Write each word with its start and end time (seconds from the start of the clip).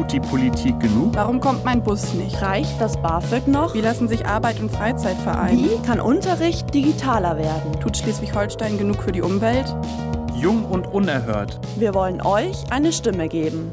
Tut 0.00 0.12
die 0.12 0.20
Politik 0.20 0.80
genug? 0.80 1.14
Warum 1.14 1.40
kommt 1.40 1.62
mein 1.62 1.82
Bus 1.82 2.14
nicht? 2.14 2.40
Reicht 2.40 2.80
das 2.80 2.96
BAföG 3.02 3.46
noch? 3.46 3.74
Wie 3.74 3.82
lassen 3.82 4.08
sich 4.08 4.24
Arbeit 4.24 4.58
und 4.58 4.70
Freizeit 4.70 5.18
vereinen? 5.18 5.62
Wie 5.62 5.86
kann 5.86 6.00
Unterricht 6.00 6.72
digitaler 6.72 7.36
werden? 7.36 7.78
Tut 7.80 7.98
Schleswig-Holstein 7.98 8.78
genug 8.78 9.02
für 9.02 9.12
die 9.12 9.20
Umwelt? 9.20 9.76
Jung 10.34 10.64
und 10.64 10.86
unerhört. 10.86 11.60
Wir 11.76 11.92
wollen 11.92 12.22
euch 12.22 12.72
eine 12.72 12.94
Stimme 12.94 13.28
geben. 13.28 13.70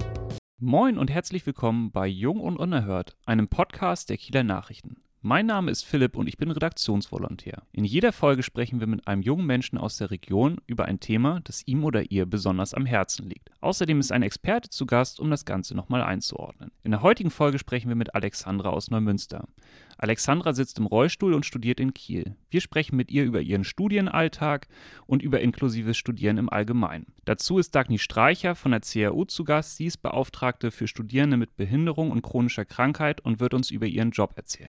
Moin 0.60 0.98
und 0.98 1.10
herzlich 1.10 1.46
willkommen 1.46 1.94
bei 1.94 2.08
Jung 2.08 2.42
und 2.42 2.58
Unerhört, 2.58 3.16
einem 3.26 3.48
Podcast 3.48 4.10
der 4.10 4.18
Kieler 4.18 4.44
Nachrichten. 4.44 4.98
Mein 5.30 5.46
Name 5.46 5.72
ist 5.72 5.84
Philipp 5.84 6.16
und 6.16 6.30
ich 6.30 6.38
bin 6.38 6.52
Redaktionsvolontär. 6.52 7.64
In 7.74 7.84
jeder 7.84 8.14
Folge 8.14 8.44
sprechen 8.44 8.80
wir 8.80 8.88
mit 8.88 9.10
einem 9.10 9.22
jungen 9.22 9.46
Menschen 9.46 9.78
aus 9.78 9.98
der 9.98 10.10
Region 10.10 10.62
über 10.68 10.86
ein 10.86 11.02
Thema, 11.02 11.42
das 11.44 11.68
ihm 11.68 11.84
oder 11.84 12.12
ihr 12.12 12.26
besonders 12.26 12.74
am 12.74 12.86
Herzen 12.86 13.28
liegt. 13.28 13.52
Außerdem 13.60 14.00
ist 14.00 14.14
ein 14.14 14.24
Experte 14.24 14.70
zu 14.70 14.86
Gast, 14.86 15.20
um 15.20 15.30
das 15.30 15.44
Ganze 15.44 15.76
nochmal 15.76 16.02
einzuordnen. 16.02 16.72
In 16.84 16.92
der 16.92 17.02
heutigen 17.02 17.30
Folge 17.30 17.60
sprechen 17.60 17.90
wir 17.90 17.98
mit 17.98 18.16
Alexandra 18.16 18.70
aus 18.70 18.90
Neumünster. 18.90 19.50
Alexandra 19.98 20.54
sitzt 20.54 20.80
im 20.80 20.86
Rollstuhl 20.86 21.34
und 21.34 21.46
studiert 21.46 21.82
in 21.82 21.94
Kiel. 21.94 22.38
Wir 22.50 22.62
sprechen 22.62 22.96
mit 22.96 23.12
ihr 23.12 23.26
über 23.26 23.42
ihren 23.42 23.66
Studienalltag 23.66 24.70
und 25.08 25.22
über 25.22 25.42
inklusives 25.42 25.98
Studieren 25.98 26.38
im 26.38 26.50
Allgemeinen. 26.50 27.08
Dazu 27.26 27.58
ist 27.58 27.76
Dagny 27.76 28.00
Streicher 28.00 28.56
von 28.56 28.72
der 28.72 28.80
CAU 28.80 29.26
zu 29.26 29.44
Gast. 29.44 29.76
Sie 29.76 29.88
ist 29.88 29.98
Beauftragte 29.98 30.72
für 30.72 30.88
Studierende 30.88 31.36
mit 31.36 31.58
Behinderung 31.58 32.12
und 32.12 32.22
chronischer 32.22 32.64
Krankheit 32.64 33.20
und 33.20 33.42
wird 33.42 33.54
uns 33.54 33.72
über 33.72 33.88
ihren 33.88 34.12
Job 34.12 34.32
erzählen. 34.38 34.70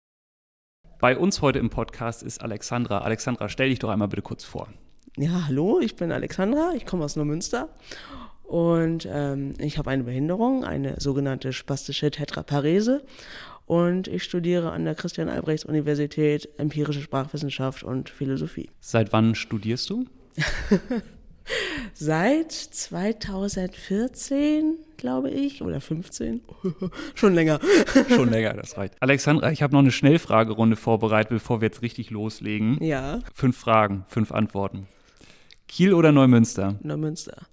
Bei 0.98 1.18
uns 1.18 1.42
heute 1.42 1.58
im 1.58 1.68
Podcast 1.68 2.22
ist 2.22 2.40
Alexandra. 2.40 3.00
Alexandra, 3.00 3.50
stell 3.50 3.68
dich 3.68 3.78
doch 3.80 3.90
einmal 3.90 4.08
bitte 4.08 4.22
kurz 4.22 4.44
vor. 4.44 4.68
Ja, 5.18 5.46
hallo, 5.46 5.78
ich 5.78 5.94
bin 5.94 6.10
Alexandra, 6.10 6.72
ich 6.74 6.86
komme 6.86 7.04
aus 7.04 7.16
Neumünster 7.16 7.68
und 8.44 9.06
ähm, 9.10 9.52
ich 9.58 9.76
habe 9.76 9.90
eine 9.90 10.04
Behinderung, 10.04 10.64
eine 10.64 10.98
sogenannte 10.98 11.52
spastische 11.52 12.10
Tetraparese 12.10 13.04
und 13.66 14.08
ich 14.08 14.24
studiere 14.24 14.72
an 14.72 14.86
der 14.86 14.94
Christian-Albrechts-Universität 14.94 16.48
empirische 16.56 17.02
Sprachwissenschaft 17.02 17.82
und 17.82 18.08
Philosophie. 18.08 18.70
Seit 18.80 19.12
wann 19.12 19.34
studierst 19.34 19.90
du? 19.90 20.06
Seit 21.98 22.52
2014, 22.52 24.74
glaube 24.98 25.30
ich, 25.30 25.62
oder 25.62 25.80
15. 25.80 26.42
Schon 27.14 27.34
länger. 27.34 27.58
Schon 28.14 28.28
länger, 28.28 28.52
das 28.52 28.76
reicht. 28.76 29.00
Alexandra, 29.00 29.50
ich 29.50 29.62
habe 29.62 29.72
noch 29.72 29.80
eine 29.80 29.90
Schnellfragerunde 29.90 30.76
vorbereitet, 30.76 31.30
bevor 31.30 31.62
wir 31.62 31.68
jetzt 31.68 31.80
richtig 31.80 32.10
loslegen. 32.10 32.76
Ja. 32.84 33.20
Fünf 33.32 33.56
Fragen, 33.56 34.04
fünf 34.08 34.30
Antworten. 34.30 34.88
Kiel 35.68 35.94
oder 35.94 36.12
Neumünster? 36.12 36.78
Neumünster. 36.82 37.46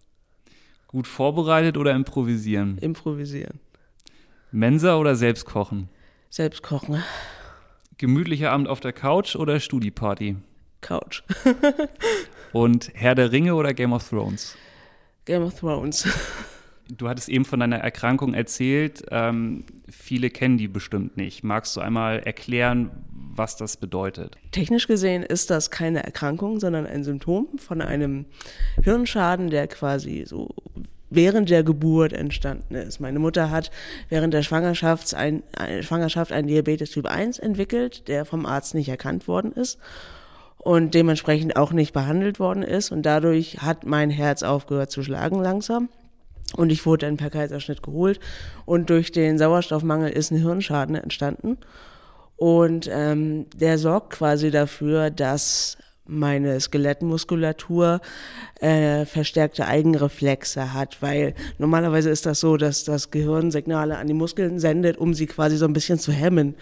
Gut 0.88 1.08
vorbereitet 1.08 1.78
oder 1.78 1.94
improvisieren? 1.94 2.78
Improvisieren. 2.80 3.62
Mensa 4.52 4.98
oder 4.98 5.16
selbst 5.16 5.46
kochen? 5.46 5.88
Selbst 6.30 6.64
kochen. 6.64 7.02
Gemütlicher 7.98 8.52
Abend 8.52 8.68
auf 8.68 8.82
der 8.82 8.92
Couch 8.92 9.38
oder 9.38 9.62
Studieparty? 9.62 10.36
Couch. 10.82 11.24
Und 12.54 12.92
Herr 12.94 13.16
der 13.16 13.32
Ringe 13.32 13.56
oder 13.56 13.74
Game 13.74 13.94
of 13.94 14.08
Thrones? 14.08 14.56
Game 15.26 15.44
of 15.44 15.60
Thrones. 15.60 16.08
Du 16.90 17.08
hattest 17.08 17.30
eben 17.30 17.46
von 17.46 17.62
deiner 17.62 17.78
Erkrankung 17.78 18.34
erzählt. 18.34 19.06
Ähm, 19.10 19.64
viele 19.90 20.30
kennen 20.30 20.58
die 20.58 20.68
bestimmt 20.68 21.16
nicht. 21.16 21.42
Magst 21.42 21.78
du 21.78 21.82
einmal 21.82 22.20
erklären, 22.20 22.92
was 23.10 23.56
das 23.56 23.78
bedeutet? 23.78 24.36
Technisch 24.52 24.86
gesehen 24.88 25.24
ist 25.24 25.50
das 25.50 25.72
keine 25.72 26.04
Erkrankung, 26.04 26.60
sondern 26.60 26.86
ein 26.86 27.06
Symptom 27.06 27.48
von 27.58 27.82
einem 27.82 28.26
Hirnschaden, 28.84 29.50
der 29.50 29.68
quasi 29.68 30.26
so 30.28 30.50
während 31.10 31.50
der 31.50 31.64
Geburt 31.64 32.12
entstanden 32.12 32.76
ist. 32.76 33.00
Meine 33.00 33.18
Mutter 33.18 33.50
hat 33.50 33.72
während 34.10 34.34
der 34.34 34.44
Schwangerschaft 34.44 35.14
ein, 35.16 35.42
Schwangerschaft 35.82 36.34
einen 36.34 36.50
Diabetes 36.50 36.92
Typ 36.92 37.06
1 37.06 37.40
entwickelt, 37.40 38.10
der 38.10 38.26
vom 38.26 38.46
Arzt 38.46 38.76
nicht 38.76 38.90
erkannt 38.90 39.30
worden 39.30 39.54
ist 39.54 39.80
und 40.64 40.94
dementsprechend 40.94 41.56
auch 41.56 41.72
nicht 41.72 41.94
behandelt 41.94 42.40
worden 42.40 42.64
ist. 42.64 42.92
Und 42.92 43.04
dadurch 43.04 43.58
hat 43.60 43.86
mein 43.86 44.10
Herz 44.10 44.44
aufgehört 44.44 44.92
zu 44.92 45.04
schlagen 45.04 45.42
langsam. 45.42 45.90
Und 46.56 46.72
ich 46.72 46.86
wurde 46.86 47.06
dann 47.06 47.18
per 47.18 47.30
Kaiserschnitt 47.30 47.84
geholt. 47.84 48.20
Und 48.66 48.90
durch 48.90 49.12
den 49.12 49.38
Sauerstoffmangel 49.38 50.12
ist 50.12 50.32
ein 50.32 50.42
Hirnschaden 50.42 50.96
entstanden. 50.96 51.58
Und 52.38 52.90
ähm, 52.92 53.46
der 53.56 53.78
sorgt 53.78 54.12
quasi 54.12 54.52
dafür, 54.52 55.10
dass 55.10 55.78
meine 56.06 56.60
Skelettmuskulatur 56.60 58.02
äh, 58.60 59.06
verstärkte 59.06 59.66
Eigenreflexe 59.66 60.74
hat, 60.74 61.02
weil 61.02 61.34
normalerweise 61.58 62.10
ist 62.10 62.26
das 62.26 62.40
so, 62.40 62.58
dass 62.58 62.84
das 62.84 63.12
Gehirn 63.12 63.52
Signale 63.52 63.98
an 63.98 64.08
die 64.08 64.14
Muskeln 64.14 64.60
sendet, 64.60 64.98
um 64.98 65.14
sie 65.14 65.28
quasi 65.28 65.58
so 65.58 65.66
ein 65.66 65.74
bisschen 65.74 66.00
zu 66.00 66.12
hemmen. 66.12 66.56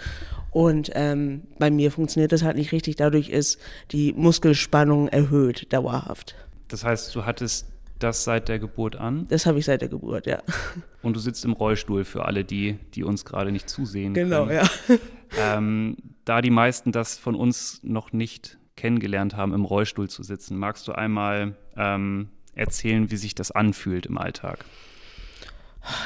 Und 0.52 0.92
ähm, 0.96 1.44
bei 1.60 1.72
mir 1.72 1.92
funktioniert 1.92 2.32
das 2.32 2.44
halt 2.44 2.58
nicht 2.58 2.72
richtig. 2.72 2.98
Dadurch 2.98 3.30
ist 3.30 3.60
die 3.92 4.14
Muskelspannung 4.14 5.08
erhöht, 5.08 5.72
dauerhaft. 5.72 6.36
Das 6.68 6.84
heißt, 6.84 7.16
du 7.16 7.26
hattest 7.26 7.68
das 8.00 8.24
seit 8.24 8.50
der 8.50 8.60
Geburt 8.60 8.96
an? 8.96 9.28
Das 9.30 9.46
habe 9.46 9.60
ich 9.60 9.66
seit 9.66 9.82
der 9.82 9.90
Geburt, 9.90 10.26
ja. 10.26 10.42
Und 11.02 11.16
du 11.16 11.20
sitzt 11.20 11.46
im 11.46 11.54
Rollstuhl 11.54 12.04
für 12.04 12.26
alle, 12.26 12.44
die, 12.44 12.78
die 12.94 13.04
uns 13.04 13.26
gerade 13.26 13.52
nicht 13.52 13.70
zusehen. 13.70 14.14
Genau, 14.14 14.46
können. 14.46 14.66
ja. 14.90 14.98
Ähm, 15.40 15.96
da 16.26 16.42
die 16.42 16.50
meisten 16.50 16.92
das 16.92 17.18
von 17.18 17.36
uns 17.36 17.80
noch 17.84 18.12
nicht 18.12 18.58
kennengelernt 18.76 19.36
haben, 19.36 19.54
im 19.54 19.66
Rollstuhl 19.66 20.10
zu 20.10 20.24
sitzen, 20.24 20.58
magst 20.58 20.88
du 20.88 20.94
einmal 20.94 21.56
ähm, 21.76 22.30
erzählen, 22.56 23.12
wie 23.12 23.18
sich 23.18 23.36
das 23.36 23.52
anfühlt 23.52 24.06
im 24.06 24.18
Alltag? 24.18 24.66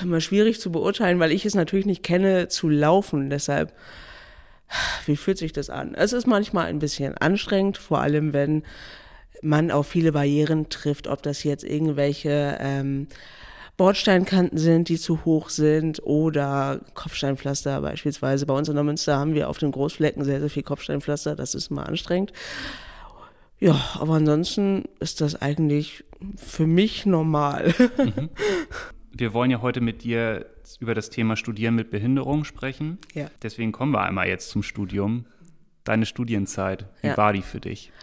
Immer 0.01 0.21
schwierig 0.21 0.59
zu 0.59 0.71
beurteilen, 0.71 1.19
weil 1.19 1.31
ich 1.31 1.45
es 1.45 1.55
natürlich 1.55 1.85
nicht 1.85 2.03
kenne, 2.03 2.47
zu 2.47 2.69
laufen. 2.69 3.29
Deshalb, 3.29 3.73
wie 5.05 5.17
fühlt 5.17 5.37
sich 5.37 5.53
das 5.53 5.69
an? 5.69 5.95
Es 5.95 6.13
ist 6.13 6.27
manchmal 6.27 6.67
ein 6.67 6.79
bisschen 6.79 7.17
anstrengend, 7.17 7.77
vor 7.77 7.99
allem 7.99 8.33
wenn 8.33 8.63
man 9.41 9.71
auf 9.71 9.87
viele 9.87 10.11
Barrieren 10.11 10.69
trifft, 10.69 11.07
ob 11.07 11.21
das 11.21 11.43
jetzt 11.43 11.63
irgendwelche 11.63 12.57
ähm, 12.59 13.07
Bordsteinkanten 13.77 14.57
sind, 14.57 14.87
die 14.89 14.97
zu 14.97 15.25
hoch 15.25 15.49
sind 15.49 16.01
oder 16.03 16.79
Kopfsteinpflaster 16.93 17.81
beispielsweise. 17.81 18.45
Bei 18.45 18.53
uns 18.53 18.69
in 18.69 18.75
der 18.75 18.83
Münster 18.83 19.17
haben 19.17 19.33
wir 19.33 19.49
auf 19.49 19.57
den 19.57 19.71
Großflecken 19.71 20.23
sehr, 20.23 20.39
sehr 20.39 20.49
viel 20.49 20.63
Kopfsteinpflaster. 20.63 21.35
Das 21.35 21.55
ist 21.55 21.71
immer 21.71 21.87
anstrengend. 21.87 22.31
Ja, 23.59 23.79
aber 23.99 24.13
ansonsten 24.15 24.83
ist 24.99 25.21
das 25.21 25.41
eigentlich 25.41 26.03
für 26.37 26.67
mich 26.67 27.05
normal. 27.05 27.73
Mhm. 27.97 28.29
Wir 29.17 29.33
wollen 29.33 29.49
ja 29.49 29.61
heute 29.61 29.79
mit 29.79 30.03
dir 30.03 30.45
über 30.81 30.93
das 30.93 31.09
Thema 31.09 31.37
Studieren 31.37 31.73
mit 31.73 31.89
Behinderung 31.89 32.43
sprechen. 32.43 32.97
Ja. 33.13 33.27
Deswegen 33.41 33.71
kommen 33.71 33.93
wir 33.93 34.01
einmal 34.01 34.27
jetzt 34.27 34.49
zum 34.49 34.61
Studium. 34.61 35.25
Deine 35.85 36.05
Studienzeit, 36.05 36.85
wie 37.01 37.07
Ja. 37.07 37.15
war 37.17 37.31
die 37.31 37.41
für 37.41 37.61
dich? 37.61 37.93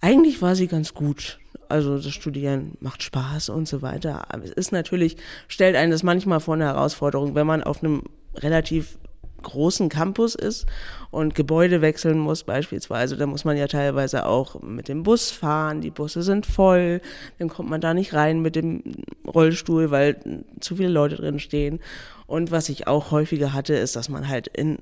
Eigentlich 0.00 0.40
war 0.42 0.54
sie 0.54 0.68
ganz 0.68 0.94
gut. 0.94 1.38
Also 1.68 1.96
das 1.96 2.12
Studieren 2.12 2.76
macht 2.80 3.02
Spaß 3.02 3.50
und 3.50 3.68
so 3.68 3.82
weiter. 3.82 4.32
Aber 4.32 4.44
es 4.44 4.52
ist 4.52 4.72
natürlich, 4.72 5.16
stellt 5.48 5.76
einen 5.76 5.90
das 5.90 6.02
manchmal 6.02 6.40
vor 6.40 6.54
eine 6.54 6.66
Herausforderung, 6.66 7.34
wenn 7.34 7.46
man 7.46 7.62
auf 7.62 7.82
einem 7.82 8.04
relativ 8.36 8.98
großen 9.42 9.88
Campus 9.88 10.34
ist 10.34 10.66
und 11.10 11.34
Gebäude 11.34 11.80
wechseln 11.80 12.18
muss 12.18 12.44
beispielsweise, 12.44 13.16
da 13.16 13.26
muss 13.26 13.44
man 13.44 13.56
ja 13.56 13.66
teilweise 13.66 14.26
auch 14.26 14.60
mit 14.62 14.88
dem 14.88 15.02
Bus 15.02 15.30
fahren, 15.30 15.80
die 15.80 15.90
Busse 15.90 16.22
sind 16.22 16.44
voll, 16.44 17.00
dann 17.38 17.48
kommt 17.48 17.70
man 17.70 17.80
da 17.80 17.94
nicht 17.94 18.14
rein 18.14 18.40
mit 18.40 18.56
dem 18.56 18.82
Rollstuhl, 19.26 19.90
weil 19.90 20.44
zu 20.60 20.76
viele 20.76 20.88
Leute 20.88 21.16
drin 21.16 21.38
stehen. 21.38 21.80
Und 22.26 22.50
was 22.50 22.68
ich 22.68 22.86
auch 22.86 23.10
häufiger 23.10 23.52
hatte, 23.52 23.74
ist, 23.74 23.96
dass 23.96 24.08
man 24.08 24.28
halt 24.28 24.48
in 24.48 24.78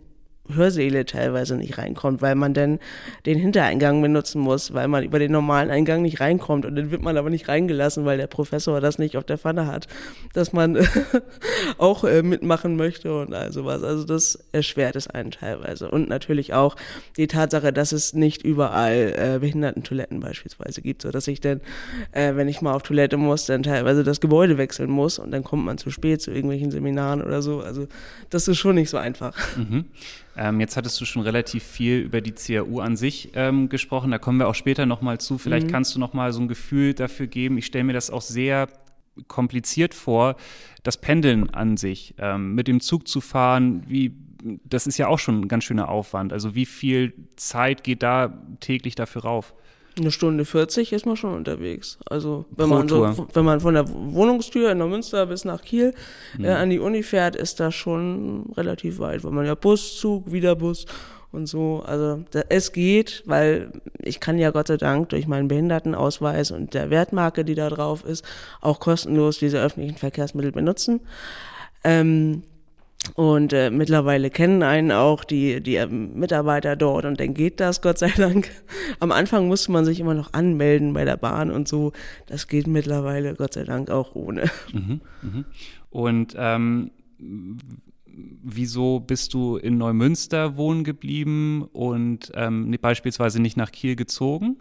Hörsäle 0.54 1.04
teilweise 1.04 1.56
nicht 1.56 1.78
reinkommt, 1.78 2.22
weil 2.22 2.34
man 2.34 2.54
dann 2.54 2.78
den 3.24 3.38
Hintereingang 3.38 4.00
benutzen 4.02 4.40
muss, 4.40 4.72
weil 4.74 4.88
man 4.88 5.04
über 5.04 5.18
den 5.18 5.32
normalen 5.32 5.70
Eingang 5.70 6.02
nicht 6.02 6.20
reinkommt 6.20 6.64
und 6.66 6.76
dann 6.76 6.90
wird 6.90 7.02
man 7.02 7.16
aber 7.16 7.30
nicht 7.30 7.48
reingelassen, 7.48 8.04
weil 8.04 8.18
der 8.18 8.26
Professor 8.26 8.80
das 8.80 8.98
nicht 8.98 9.16
auf 9.16 9.24
der 9.24 9.38
Pfanne 9.38 9.66
hat, 9.66 9.86
dass 10.32 10.52
man 10.52 10.78
auch 11.78 12.04
äh, 12.04 12.22
mitmachen 12.22 12.76
möchte 12.76 13.20
und 13.20 13.34
all 13.34 13.52
sowas. 13.52 13.82
Also 13.82 14.04
das 14.04 14.38
erschwert 14.52 14.96
es 14.96 15.08
einen 15.08 15.30
teilweise. 15.30 15.90
Und 15.90 16.08
natürlich 16.08 16.54
auch 16.54 16.76
die 17.16 17.26
Tatsache, 17.26 17.72
dass 17.72 17.92
es 17.92 18.14
nicht 18.14 18.42
überall 18.42 19.14
äh, 19.16 19.38
Behindertentoiletten 19.38 20.20
beispielsweise 20.20 20.82
gibt, 20.82 21.02
so 21.02 21.10
dass 21.10 21.28
ich 21.28 21.40
dann, 21.40 21.60
äh, 22.12 22.34
wenn 22.36 22.48
ich 22.48 22.60
mal 22.60 22.72
auf 22.72 22.82
Toilette 22.82 23.16
muss, 23.16 23.46
dann 23.46 23.62
teilweise 23.62 24.04
das 24.04 24.20
Gebäude 24.20 24.58
wechseln 24.58 24.90
muss 24.90 25.18
und 25.18 25.30
dann 25.30 25.44
kommt 25.44 25.64
man 25.64 25.78
zu 25.78 25.90
spät 25.90 26.22
zu 26.22 26.30
irgendwelchen 26.30 26.70
Seminaren 26.70 27.22
oder 27.22 27.42
so. 27.42 27.60
Also 27.60 27.86
das 28.30 28.48
ist 28.48 28.58
schon 28.58 28.76
nicht 28.76 28.90
so 28.90 28.96
einfach. 28.96 29.36
Mhm. 29.56 29.86
Ähm, 30.36 30.60
jetzt 30.60 30.76
hattest 30.76 31.00
du 31.00 31.04
schon 31.04 31.22
relativ 31.22 31.64
viel 31.64 31.98
über 31.98 32.20
die 32.20 32.32
CAU 32.32 32.80
an 32.80 32.96
sich 32.96 33.30
ähm, 33.34 33.68
gesprochen. 33.68 34.10
Da 34.10 34.18
kommen 34.18 34.38
wir 34.38 34.48
auch 34.48 34.54
später 34.54 34.84
nochmal 34.86 35.18
zu. 35.18 35.38
Vielleicht 35.38 35.68
kannst 35.68 35.94
du 35.94 35.98
nochmal 35.98 36.32
so 36.32 36.40
ein 36.40 36.48
Gefühl 36.48 36.94
dafür 36.94 37.26
geben. 37.26 37.56
Ich 37.58 37.66
stelle 37.66 37.84
mir 37.84 37.94
das 37.94 38.10
auch 38.10 38.22
sehr 38.22 38.68
kompliziert 39.28 39.94
vor, 39.94 40.36
das 40.82 40.98
Pendeln 40.98 41.50
an 41.50 41.76
sich, 41.76 42.14
ähm, 42.18 42.54
mit 42.54 42.68
dem 42.68 42.80
Zug 42.80 43.08
zu 43.08 43.20
fahren, 43.20 43.82
wie, 43.88 44.12
das 44.64 44.86
ist 44.86 44.98
ja 44.98 45.08
auch 45.08 45.18
schon 45.18 45.40
ein 45.40 45.48
ganz 45.48 45.64
schöner 45.64 45.88
Aufwand. 45.88 46.32
Also 46.32 46.54
wie 46.54 46.66
viel 46.66 47.14
Zeit 47.36 47.82
geht 47.82 48.02
da 48.02 48.42
täglich 48.60 48.94
dafür 48.94 49.22
rauf? 49.22 49.54
Eine 49.98 50.10
Stunde 50.10 50.44
40 50.44 50.92
ist 50.92 51.06
man 51.06 51.16
schon 51.16 51.34
unterwegs. 51.34 51.98
Also 52.04 52.44
wenn 52.50 52.68
Pro 52.68 52.74
man 52.74 52.88
so, 52.88 53.06
Tour. 53.06 53.28
wenn 53.32 53.44
man 53.44 53.60
von 53.60 53.74
der 53.74 53.88
Wohnungstür 53.88 54.72
in 54.72 54.78
Neumünster 54.78 55.24
bis 55.26 55.44
nach 55.46 55.62
Kiel 55.62 55.94
äh, 56.38 56.48
an 56.50 56.68
die 56.68 56.80
Uni 56.80 57.02
fährt, 57.02 57.34
ist 57.34 57.60
das 57.60 57.74
schon 57.74 58.52
relativ 58.56 58.98
weit, 58.98 59.24
weil 59.24 59.32
man 59.32 59.46
ja 59.46 59.54
Bus, 59.54 59.98
Zug, 59.98 60.30
wieder 60.30 60.54
Bus 60.54 60.84
und 61.32 61.46
so. 61.46 61.82
Also 61.86 62.24
da, 62.30 62.42
es 62.50 62.72
geht, 62.72 63.22
weil 63.26 63.72
ich 64.02 64.20
kann 64.20 64.38
ja 64.38 64.50
Gott 64.50 64.66
sei 64.66 64.76
Dank 64.76 65.08
durch 65.10 65.26
meinen 65.26 65.48
Behindertenausweis 65.48 66.50
und 66.50 66.74
der 66.74 66.90
Wertmarke, 66.90 67.44
die 67.44 67.54
da 67.54 67.70
drauf 67.70 68.04
ist, 68.04 68.24
auch 68.60 68.80
kostenlos 68.80 69.38
diese 69.38 69.62
öffentlichen 69.62 69.96
Verkehrsmittel 69.96 70.52
benutzen. 70.52 71.00
Ähm, 71.84 72.42
und 73.14 73.52
äh, 73.52 73.70
mittlerweile 73.70 74.30
kennen 74.30 74.62
einen 74.62 74.92
auch 74.92 75.24
die, 75.24 75.60
die 75.60 75.76
ähm, 75.76 76.14
Mitarbeiter 76.14 76.76
dort 76.76 77.04
und 77.04 77.20
dann 77.20 77.34
geht 77.34 77.60
das, 77.60 77.82
Gott 77.82 77.98
sei 77.98 78.10
Dank. 78.10 78.50
Am 79.00 79.12
Anfang 79.12 79.48
musste 79.48 79.72
man 79.72 79.84
sich 79.84 80.00
immer 80.00 80.14
noch 80.14 80.32
anmelden 80.32 80.92
bei 80.92 81.04
der 81.04 81.16
Bahn 81.16 81.50
und 81.50 81.68
so. 81.68 81.92
Das 82.26 82.48
geht 82.48 82.66
mittlerweile, 82.66 83.34
Gott 83.34 83.54
sei 83.54 83.64
Dank, 83.64 83.90
auch 83.90 84.14
ohne. 84.14 84.50
Und 85.90 86.34
ähm, 86.36 86.90
wieso 88.42 89.00
bist 89.00 89.34
du 89.34 89.56
in 89.56 89.78
Neumünster 89.78 90.56
wohnen 90.56 90.84
geblieben 90.84 91.68
und 91.72 92.32
ähm, 92.34 92.76
beispielsweise 92.80 93.40
nicht 93.40 93.56
nach 93.56 93.72
Kiel 93.72 93.96
gezogen? 93.96 94.58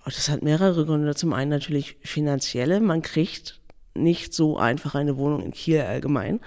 Oh, 0.00 0.10
das 0.10 0.28
hat 0.28 0.42
mehrere 0.42 0.86
Gründe. 0.86 1.14
Zum 1.14 1.32
einen 1.32 1.50
natürlich 1.50 1.96
finanzielle. 2.02 2.80
Man 2.80 3.02
kriegt 3.02 3.60
nicht 3.94 4.34
so 4.34 4.56
einfach 4.56 4.94
eine 4.94 5.16
Wohnung 5.16 5.42
in 5.42 5.52
Kiel 5.52 5.80
allgemein. 5.80 6.40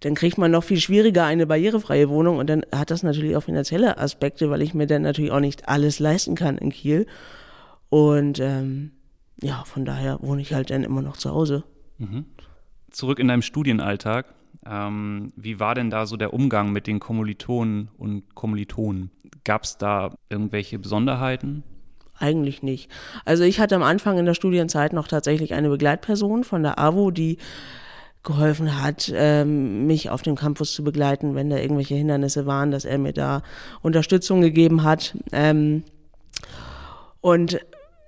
Dann 0.00 0.14
kriegt 0.14 0.38
man 0.38 0.50
noch 0.50 0.64
viel 0.64 0.80
schwieriger 0.80 1.24
eine 1.24 1.46
barrierefreie 1.46 2.08
Wohnung 2.08 2.38
und 2.38 2.48
dann 2.48 2.64
hat 2.72 2.90
das 2.90 3.02
natürlich 3.02 3.36
auch 3.36 3.42
finanzielle 3.42 3.98
Aspekte, 3.98 4.50
weil 4.50 4.62
ich 4.62 4.74
mir 4.74 4.86
dann 4.86 5.02
natürlich 5.02 5.30
auch 5.30 5.40
nicht 5.40 5.68
alles 5.68 5.98
leisten 5.98 6.34
kann 6.34 6.56
in 6.58 6.70
Kiel. 6.70 7.06
Und 7.90 8.40
ähm, 8.40 8.92
ja, 9.42 9.62
von 9.64 9.84
daher 9.84 10.18
wohne 10.20 10.40
ich 10.40 10.54
halt 10.54 10.70
dann 10.70 10.84
immer 10.84 11.02
noch 11.02 11.16
zu 11.16 11.30
Hause. 11.30 11.64
Zurück 12.90 13.18
in 13.18 13.28
deinem 13.28 13.42
Studienalltag. 13.42 14.34
Ähm, 14.66 15.32
wie 15.36 15.60
war 15.60 15.74
denn 15.74 15.90
da 15.90 16.06
so 16.06 16.16
der 16.16 16.32
Umgang 16.34 16.72
mit 16.72 16.86
den 16.86 17.00
Kommilitonen 17.00 17.88
und 17.98 18.34
Kommilitonen? 18.34 19.10
Gab 19.44 19.64
es 19.64 19.78
da 19.78 20.14
irgendwelche 20.28 20.78
Besonderheiten? 20.78 21.62
Eigentlich 22.18 22.62
nicht. 22.62 22.90
Also 23.24 23.44
ich 23.44 23.60
hatte 23.60 23.76
am 23.76 23.82
Anfang 23.82 24.18
in 24.18 24.26
der 24.26 24.34
Studienzeit 24.34 24.92
noch 24.92 25.08
tatsächlich 25.08 25.54
eine 25.54 25.70
Begleitperson 25.70 26.44
von 26.44 26.62
der 26.62 26.78
AWO, 26.78 27.10
die 27.10 27.38
geholfen 28.22 28.82
hat, 28.82 29.10
ähm, 29.14 29.86
mich 29.86 30.10
auf 30.10 30.20
dem 30.22 30.36
Campus 30.36 30.72
zu 30.74 30.84
begleiten, 30.84 31.34
wenn 31.34 31.48
da 31.48 31.56
irgendwelche 31.56 31.94
Hindernisse 31.94 32.44
waren, 32.46 32.70
dass 32.70 32.84
er 32.84 32.98
mir 32.98 33.12
da 33.14 33.42
Unterstützung 33.82 34.40
gegeben 34.42 34.82
hat. 34.82 35.16
Ähm, 35.32 35.84
und 37.20 37.60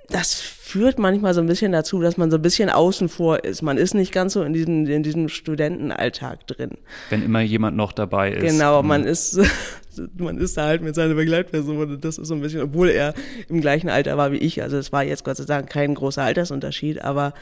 das 0.09 0.35
führt 0.35 0.99
manchmal 0.99 1.33
so 1.33 1.41
ein 1.41 1.47
bisschen 1.47 1.73
dazu, 1.73 2.01
dass 2.01 2.17
man 2.19 2.31
so 2.31 2.37
ein 2.37 2.43
bisschen 2.43 2.69
außen 2.69 3.09
vor 3.09 3.45
ist. 3.45 3.63
Man 3.63 3.79
ist 3.79 3.95
nicht 3.95 4.13
ganz 4.13 4.35
so 4.35 4.43
in 4.43 4.53
diesem, 4.53 4.87
in 4.87 5.03
diesem 5.03 5.29
Studentenalltag 5.31 6.47
drin. 6.47 6.73
Wenn 7.09 7.23
immer 7.23 7.41
jemand 7.41 7.77
noch 7.77 7.93
dabei 7.93 8.33
ist. 8.33 8.43
Genau, 8.43 8.83
Mhm. 8.83 8.89
man 8.89 9.05
ist, 9.05 9.39
man 10.19 10.37
ist 10.39 10.57
da 10.59 10.65
halt 10.67 10.83
mit 10.83 10.95
seiner 10.95 11.15
Begleitperson 11.15 11.77
und 11.79 12.05
das 12.05 12.19
ist 12.19 12.29
so 12.29 12.35
ein 12.35 12.41
bisschen, 12.43 12.61
obwohl 12.63 12.91
er 12.91 13.15
im 13.49 13.63
gleichen 13.63 13.89
Alter 13.89 14.19
war 14.19 14.33
wie 14.33 14.37
ich. 14.39 14.63
Also 14.63 14.77
es 14.77 14.93
war 14.93 15.03
jetzt 15.05 15.25
Gott 15.25 15.39
sei 15.39 15.45
Dank 15.45 15.71
kein 15.71 15.95
großer 15.95 16.23
Altersunterschied, 16.23 17.03
aber 17.03 17.33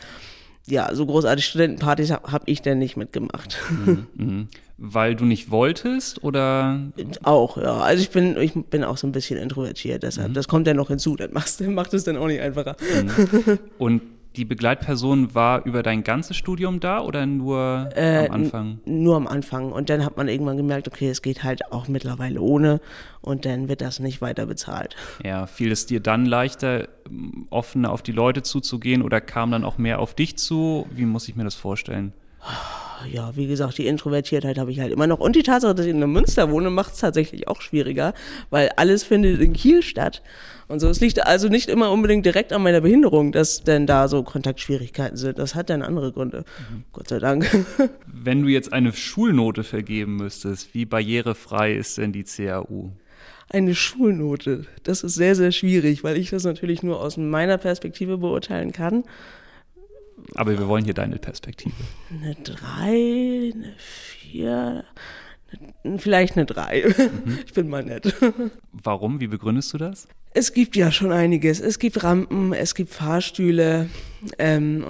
ja, 0.71 0.95
so 0.95 1.05
großartige 1.07 1.43
Studentenpartys 1.43 2.11
habe 2.11 2.33
hab 2.33 2.43
ich 2.47 2.63
denn 2.63 2.79
nicht 2.79 2.97
mitgemacht. 2.97 3.59
Mhm. 4.15 4.49
Weil 4.83 5.15
du 5.15 5.27
nicht 5.27 5.51
wolltest 5.51 6.25
oder 6.25 6.81
auch, 7.23 7.59
ja. 7.59 7.75
Also 7.81 8.01
ich 8.03 8.09
bin, 8.11 8.39
ich 8.39 8.55
bin 8.55 8.83
auch 8.83 8.97
so 8.97 9.07
ein 9.07 9.13
bisschen 9.13 9.39
introvertiert, 9.39 10.03
deshalb, 10.03 10.31
Mhm. 10.31 10.35
das 10.35 10.49
kommt 10.49 10.67
ja 10.67 10.73
noch 10.73 10.89
hinzu. 10.89 11.17
Das 11.17 11.31
macht, 11.33 11.61
macht 11.69 11.93
es 11.93 12.05
dann 12.05 12.17
auch 12.17 12.27
nicht 12.29 12.41
einfacher. 12.41 12.77
und 13.79 14.01
die 14.37 14.45
Begleitperson 14.45 15.35
war 15.35 15.65
über 15.67 15.83
dein 15.83 16.05
ganzes 16.05 16.37
Studium 16.37 16.81
da 16.81 17.01
oder 17.01 17.27
nur 17.27 17.89
Äh, 17.95 18.27
am 18.27 18.33
Anfang? 18.33 18.81
Nur 18.85 19.17
am 19.17 19.27
Anfang. 19.27 19.73
Und 19.73 19.91
dann 19.91 20.05
hat 20.05 20.17
man 20.17 20.29
irgendwann 20.29 20.57
gemerkt, 20.57 20.87
okay, 20.87 21.09
es 21.09 21.23
geht 21.23 21.43
halt 21.43 21.73
auch 21.73 21.89
mittlerweile 21.89 22.41
ohne 22.41 22.81
und 23.21 23.45
dann 23.45 23.69
wird 23.69 23.81
das 23.81 23.99
nicht 23.99 24.23
weiter 24.23 24.47
bezahlt. 24.47 24.95
Ja, 25.25 25.47
fiel 25.47 25.73
es 25.73 25.87
dir 25.87 26.01
dann 26.01 26.27
leichter, 26.27 26.89
offener 27.51 27.91
auf 27.91 28.03
die 28.03 28.13
Leute 28.13 28.43
zuzugehen 28.43 29.03
oder 29.03 29.21
kam 29.21 29.51
dann 29.51 29.65
auch 29.65 29.79
mehr 29.79 29.99
auf 29.99 30.15
dich 30.15 30.37
zu? 30.37 30.87
Wie 30.91 31.07
muss 31.07 31.29
ich 31.29 31.35
mir 31.37 31.45
das 31.45 31.55
vorstellen? 31.55 32.13
ja, 33.11 33.35
wie 33.37 33.47
gesagt, 33.47 33.79
die 33.79 33.87
Introvertiertheit 33.87 34.59
habe 34.59 34.71
ich 34.71 34.81
halt 34.81 34.93
immer 34.93 35.07
noch. 35.07 35.21
Und 35.21 35.37
die 35.37 35.43
Tatsache, 35.43 35.75
dass 35.75 35.87
ich 35.87 35.93
in 35.93 36.13
Münster 36.13 36.51
wohne, 36.51 36.71
macht 36.71 36.93
es 36.95 37.01
tatsächlich 37.01 37.49
auch 37.49 37.61
schwieriger, 37.61 38.15
weil 38.51 38.71
alles 38.77 39.03
findet 39.05 39.41
in 39.41 39.53
Kiel 39.53 39.83
statt. 39.83 40.23
Und 40.71 40.79
so, 40.79 40.89
es 40.89 41.01
liegt 41.01 41.27
also 41.27 41.49
nicht 41.49 41.69
immer 41.69 41.91
unbedingt 41.91 42.25
direkt 42.25 42.53
an 42.53 42.63
meiner 42.63 42.81
Behinderung, 42.81 43.33
dass 43.33 43.65
denn 43.65 43.89
da 43.89 44.07
so 44.07 44.23
Kontaktschwierigkeiten 44.23 45.17
sind. 45.17 45.41
Das 45.41 45.57
hat 45.57 45.69
dann 45.69 45.83
andere 45.83 46.13
Gründe. 46.13 46.45
Gott 46.93 47.09
sei 47.09 47.19
Dank. 47.19 47.51
Wenn 48.07 48.43
du 48.43 48.49
jetzt 48.49 48.73
eine 48.73 48.93
Schulnote 48.93 49.65
vergeben 49.65 50.15
müsstest, 50.15 50.73
wie 50.73 50.85
barrierefrei 50.85 51.75
ist 51.75 51.99
denn 51.99 52.13
die 52.13 52.23
CAU? 52.23 52.93
Eine 53.49 53.75
Schulnote, 53.75 54.65
das 54.85 55.03
ist 55.03 55.17
sehr, 55.17 55.35
sehr 55.35 55.51
schwierig, 55.51 56.05
weil 56.05 56.17
ich 56.17 56.31
das 56.31 56.45
natürlich 56.45 56.85
nur 56.85 57.01
aus 57.01 57.17
meiner 57.17 57.59
Perspektive 57.59 58.19
beurteilen 58.19 58.71
kann. 58.71 59.03
Aber 60.37 60.57
wir 60.57 60.69
wollen 60.69 60.85
hier 60.85 60.95
deine 60.95 61.17
Perspektive. 61.17 61.75
Eine 62.11 62.37
drei, 62.37 63.53
eine 63.55 63.75
vier, 63.77 64.85
eine, 65.83 65.99
vielleicht 65.99 66.37
eine 66.37 66.47
drei. 66.47 66.85
Ich 67.45 67.55
bin 67.55 67.69
mal 67.69 67.83
nett. 67.83 68.15
Warum? 68.71 69.19
Wie 69.19 69.27
begründest 69.27 69.73
du 69.73 69.79
das? 69.79 70.07
Es 70.33 70.53
gibt 70.53 70.77
ja 70.77 70.93
schon 70.93 71.13
einiges. 71.13 71.61
Es 71.61 71.79
gibt 71.79 72.03
Rampen, 72.03 72.53
es 72.53 72.75
gibt 72.75 72.91
Fahrstühle. 72.91 73.89
Ähm, 74.39 74.85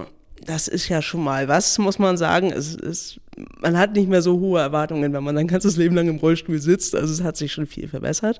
das 0.45 0.67
ist 0.67 0.89
ja 0.89 1.01
schon 1.01 1.23
mal 1.23 1.47
was, 1.47 1.77
muss 1.77 1.99
man 1.99 2.17
sagen. 2.17 2.51
Es 2.51 2.75
ist, 2.75 3.19
man 3.59 3.77
hat 3.77 3.93
nicht 3.93 4.09
mehr 4.09 4.21
so 4.21 4.39
hohe 4.39 4.59
Erwartungen, 4.59 5.13
wenn 5.13 5.23
man 5.23 5.35
sein 5.35 5.47
ganzes 5.47 5.77
Leben 5.77 5.95
lang 5.95 6.07
im 6.07 6.17
Rollstuhl 6.17 6.59
sitzt. 6.59 6.95
Also 6.95 7.13
es 7.13 7.23
hat 7.23 7.37
sich 7.37 7.51
schon 7.51 7.67
viel 7.67 7.87
verbessert. 7.87 8.39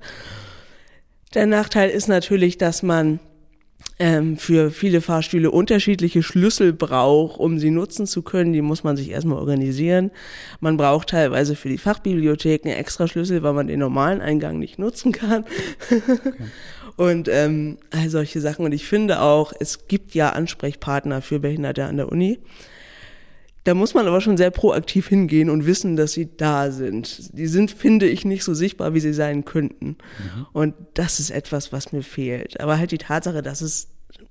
Der 1.33 1.45
Nachteil 1.45 1.89
ist 1.89 2.07
natürlich, 2.07 2.57
dass 2.57 2.83
man 2.83 3.19
ähm, 3.99 4.37
für 4.37 4.71
viele 4.71 5.01
Fahrstühle 5.01 5.51
unterschiedliche 5.51 6.23
Schlüssel 6.23 6.73
braucht, 6.73 7.39
um 7.39 7.59
sie 7.59 7.71
nutzen 7.71 8.07
zu 8.07 8.21
können. 8.21 8.53
Die 8.53 8.61
muss 8.61 8.83
man 8.83 8.97
sich 8.97 9.09
erstmal 9.09 9.37
organisieren. 9.37 10.11
Man 10.59 10.77
braucht 10.77 11.09
teilweise 11.09 11.55
für 11.55 11.69
die 11.69 11.77
Fachbibliotheken 11.77 12.69
extra 12.69 13.07
Schlüssel, 13.07 13.43
weil 13.43 13.53
man 13.53 13.67
den 13.67 13.79
normalen 13.79 14.21
Eingang 14.21 14.59
nicht 14.59 14.79
nutzen 14.79 15.11
kann. 15.11 15.45
Und 16.97 17.27
ähm, 17.27 17.77
all 17.91 18.09
solche 18.09 18.41
Sachen. 18.41 18.65
Und 18.65 18.71
ich 18.73 18.85
finde 18.85 19.21
auch, 19.21 19.53
es 19.59 19.87
gibt 19.87 20.13
ja 20.13 20.29
Ansprechpartner 20.31 21.21
für 21.21 21.39
Behinderte 21.39 21.85
an 21.85 21.97
der 21.97 22.11
Uni. 22.11 22.39
Da 23.63 23.75
muss 23.75 23.93
man 23.93 24.07
aber 24.07 24.21
schon 24.21 24.37
sehr 24.37 24.49
proaktiv 24.49 25.07
hingehen 25.07 25.49
und 25.49 25.67
wissen, 25.67 25.95
dass 25.95 26.13
sie 26.13 26.35
da 26.35 26.71
sind. 26.71 27.37
Die 27.37 27.45
sind, 27.45 27.69
finde 27.69 28.07
ich, 28.07 28.25
nicht 28.25 28.43
so 28.43 28.55
sichtbar, 28.55 28.95
wie 28.95 28.99
sie 28.99 29.13
sein 29.13 29.45
könnten. 29.45 29.97
Und 30.51 30.73
das 30.95 31.19
ist 31.19 31.29
etwas, 31.29 31.71
was 31.71 31.91
mir 31.91 32.01
fehlt. 32.01 32.59
Aber 32.59 32.79
halt 32.79 32.91
die 32.91 32.97
Tatsache, 32.97 33.43
dass 33.43 33.61
es, 33.61 33.89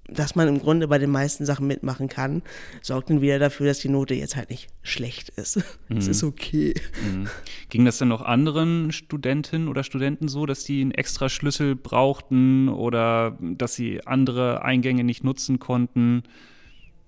dass 0.09 0.35
man 0.35 0.49
im 0.49 0.59
Grunde 0.61 0.89
bei 0.89 0.99
den 0.99 1.11
meisten 1.11 1.45
Sachen 1.45 1.67
mitmachen 1.67 2.09
kann, 2.09 2.43
sorgt 2.83 3.11
dann 3.11 3.21
wieder 3.21 3.39
dafür, 3.39 3.67
dass 3.67 3.79
die 3.79 3.89
Note 3.89 4.15
jetzt 4.15 4.37
halt 4.37 4.51
nicht 4.51 4.69
schlecht 4.83 5.31
ist. 5.31 5.61
Es 5.89 6.07
ist 6.07 6.23
okay. 6.23 6.75
Mhm. 7.05 7.29
Ging 7.69 7.85
das 7.85 7.99
denn 7.99 8.09
noch 8.09 8.23
anderen 8.23 8.93
Studentinnen 8.93 9.69
oder 9.69 9.83
Studenten 9.83 10.29
so, 10.29 10.47
dass 10.47 10.65
die 10.65 10.81
einen 10.81 10.93
extra 10.93 11.29
Schlüssel 11.29 11.75
brauchten 11.75 12.69
oder 12.69 13.37
dass 13.41 13.75
sie 13.75 14.07
andere 14.07 14.63
Eingänge 14.63 15.05
nicht 15.05 15.25
nutzen 15.25 15.59
konnten? 15.59 16.23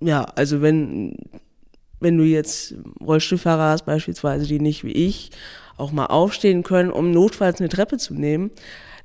Ja, 0.01 0.25
also 0.25 0.63
wenn, 0.63 1.17
wenn 2.01 2.19
du 2.19 2.25
jetzt 2.25 2.75
Rollstuhlfahrer 3.01 3.71
hast, 3.71 3.87
beispielsweise, 3.87 4.47
die 4.47 4.61
nicht 4.61 4.85
wie 4.85 4.93
ich 4.93 5.31
auch 5.77 5.93
mal 5.93 6.07
aufstehen 6.07 6.63
können, 6.63 6.91
um 6.91 7.13
notfalls 7.13 7.61
eine 7.61 7.69
Treppe 7.69 7.99
zu 7.99 8.15
nehmen, 8.15 8.51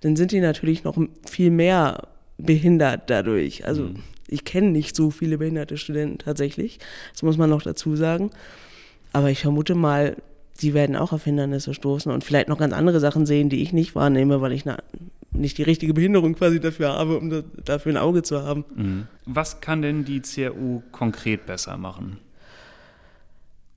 dann 0.02 0.16
sind 0.16 0.32
die 0.32 0.40
natürlich 0.40 0.84
noch 0.84 0.98
viel 1.26 1.52
mehr 1.52 2.08
behindert 2.38 3.10
dadurch. 3.10 3.66
Also 3.66 3.90
ich 4.28 4.46
kenne 4.46 4.72
nicht 4.72 4.96
so 4.96 5.12
viele 5.12 5.38
behinderte 5.38 5.78
Studenten 5.78 6.20
tatsächlich. 6.20 6.80
Das 7.14 7.24
muss 7.24 7.38
man 7.38 7.50
noch 7.50 7.62
dazu 7.62 7.96
sagen. 7.96 8.32
Aber 9.14 9.30
ich 9.32 9.40
vermute 9.40 9.74
mal, 9.74 10.18
die 10.62 10.74
werden 10.74 10.96
auch 10.96 11.14
auf 11.14 11.24
Hindernisse 11.24 11.74
stoßen 11.74 12.12
und 12.12 12.24
vielleicht 12.24 12.50
noch 12.50 12.58
ganz 12.58 12.74
andere 12.74 13.00
Sachen 13.00 13.26
sehen, 13.26 13.50
die 13.50 13.62
ich 13.62 13.74
nicht 13.74 13.96
wahrnehme, 13.96 14.42
weil 14.42 14.52
ich 14.52 14.66
na, 14.66 14.78
nicht 15.32 15.58
die 15.58 15.64
richtige 15.64 15.94
Behinderung 15.94 16.34
quasi 16.36 16.60
dafür 16.60 16.94
habe, 16.94 17.18
um 17.18 17.30
da, 17.30 17.44
dafür 17.64 17.94
ein 17.94 17.98
Auge 17.98 18.24
zu 18.24 18.44
haben. 18.44 18.66
Mhm. 18.76 19.08
Was 19.26 19.62
kann 19.62 19.82
denn 19.82 20.04
die 20.04 20.22
CAU 20.22 20.82
konkret 20.92 21.46
besser 21.46 21.78
machen? 21.78 22.18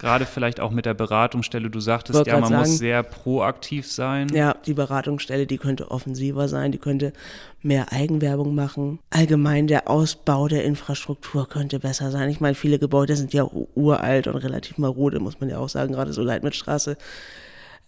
Gerade 0.01 0.25
vielleicht 0.25 0.61
auch 0.61 0.71
mit 0.71 0.87
der 0.87 0.95
Beratungsstelle. 0.95 1.69
Du 1.69 1.79
sagtest 1.79 2.17
Wollte 2.17 2.31
ja, 2.31 2.41
man 2.41 2.51
muss 2.51 2.69
sagen. 2.69 2.79
sehr 2.79 3.03
proaktiv 3.03 3.87
sein. 3.87 4.29
Ja, 4.33 4.55
die 4.65 4.73
Beratungsstelle, 4.73 5.47
die 5.47 5.59
könnte 5.59 5.91
offensiver 5.91 6.49
sein, 6.49 6.73
die 6.73 6.79
könnte 6.79 7.13
mehr 7.61 7.93
Eigenwerbung 7.93 8.55
machen. 8.55 8.99
Allgemein 9.11 9.67
der 9.67 9.91
Ausbau 9.91 10.49
der 10.49 10.65
Infrastruktur 10.65 11.47
könnte 11.47 11.79
besser 11.81 12.11
sein. 12.11 12.31
Ich 12.31 12.41
meine, 12.41 12.55
viele 12.55 12.79
Gebäude 12.79 13.15
sind 13.15 13.35
ja 13.35 13.47
uralt 13.75 14.27
und 14.27 14.37
relativ 14.37 14.79
marode, 14.79 15.21
muss 15.21 15.39
man 15.39 15.51
ja 15.51 15.59
auch 15.59 15.69
sagen, 15.69 15.93
gerade 15.93 16.15
so 16.15 16.23
Leitmilchstraße. 16.23 16.97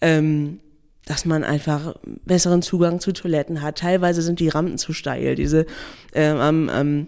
Ähm, 0.02 0.60
dass 1.06 1.24
man 1.24 1.44
einfach 1.44 1.94
besseren 2.26 2.60
Zugang 2.60 3.00
zu 3.00 3.12
Toiletten 3.12 3.62
hat. 3.62 3.78
Teilweise 3.78 4.20
sind 4.20 4.38
die 4.38 4.50
Rampen 4.50 4.76
zu 4.76 4.92
steil. 4.92 5.34
Diese 5.34 5.64
ähm, 6.12 6.68
am 6.68 7.06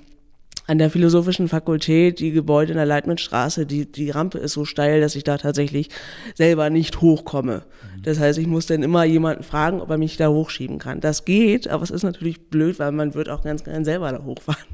an 0.67 0.79
der 0.79 0.91
Philosophischen 0.91 1.49
Fakultät, 1.49 2.21
die 2.21 2.31
Gebäude 2.31 2.73
in 2.73 2.79
der 2.79 2.87
Leitmannstraße, 2.87 3.67
die, 3.67 3.91
die 3.91 4.11
Rampe 4.11 4.39
ist 4.39 4.53
so 4.53 4.65
steil, 4.65 5.01
dass 5.01 5.15
ich 5.15 5.25
da 5.25 5.37
tatsächlich 5.37 5.91
selber 6.35 6.71
nicht 6.71 7.01
hochkomme. 7.01 7.63
Das 8.03 8.19
heißt, 8.19 8.39
ich 8.39 8.47
muss 8.47 8.67
dann 8.67 8.83
immer 8.83 9.05
jemanden 9.05 9.43
fragen, 9.43 9.81
ob 9.81 9.91
er 9.91 9.99
mich 9.99 10.17
da 10.17 10.29
hochschieben 10.29 10.79
kann. 10.79 11.01
Das 11.01 11.25
geht, 11.25 11.69
aber 11.69 11.83
es 11.83 11.91
ist 11.91 12.03
natürlich 12.03 12.49
blöd, 12.49 12.79
weil 12.79 12.93
man 12.93 13.15
wird 13.15 13.29
auch 13.29 13.43
ganz 13.43 13.65
gern 13.65 13.85
selber 13.85 14.11
da 14.13 14.23
hochfahren. 14.23 14.65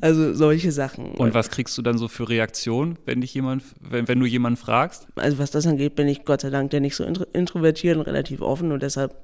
also 0.00 0.34
solche 0.34 0.72
Sachen. 0.72 1.12
Und 1.12 1.34
was 1.34 1.50
kriegst 1.50 1.76
du 1.78 1.82
dann 1.82 1.98
so 1.98 2.08
für 2.08 2.28
Reaktionen, 2.28 2.98
wenn 3.06 3.20
dich 3.20 3.32
jemand, 3.34 3.62
wenn, 3.80 4.08
wenn 4.08 4.18
du 4.20 4.26
jemanden 4.26 4.56
fragst? 4.56 5.06
Also 5.16 5.38
was 5.38 5.50
das 5.50 5.66
angeht, 5.66 5.94
bin 5.94 6.08
ich 6.08 6.24
Gott 6.24 6.40
sei 6.40 6.50
Dank 6.50 6.72
ja 6.72 6.80
nicht 6.80 6.96
so 6.96 7.04
intro- 7.04 7.26
introvertiert 7.32 7.96
und 7.96 8.02
relativ 8.02 8.40
offen 8.40 8.72
und 8.72 8.82
deshalb 8.82 9.14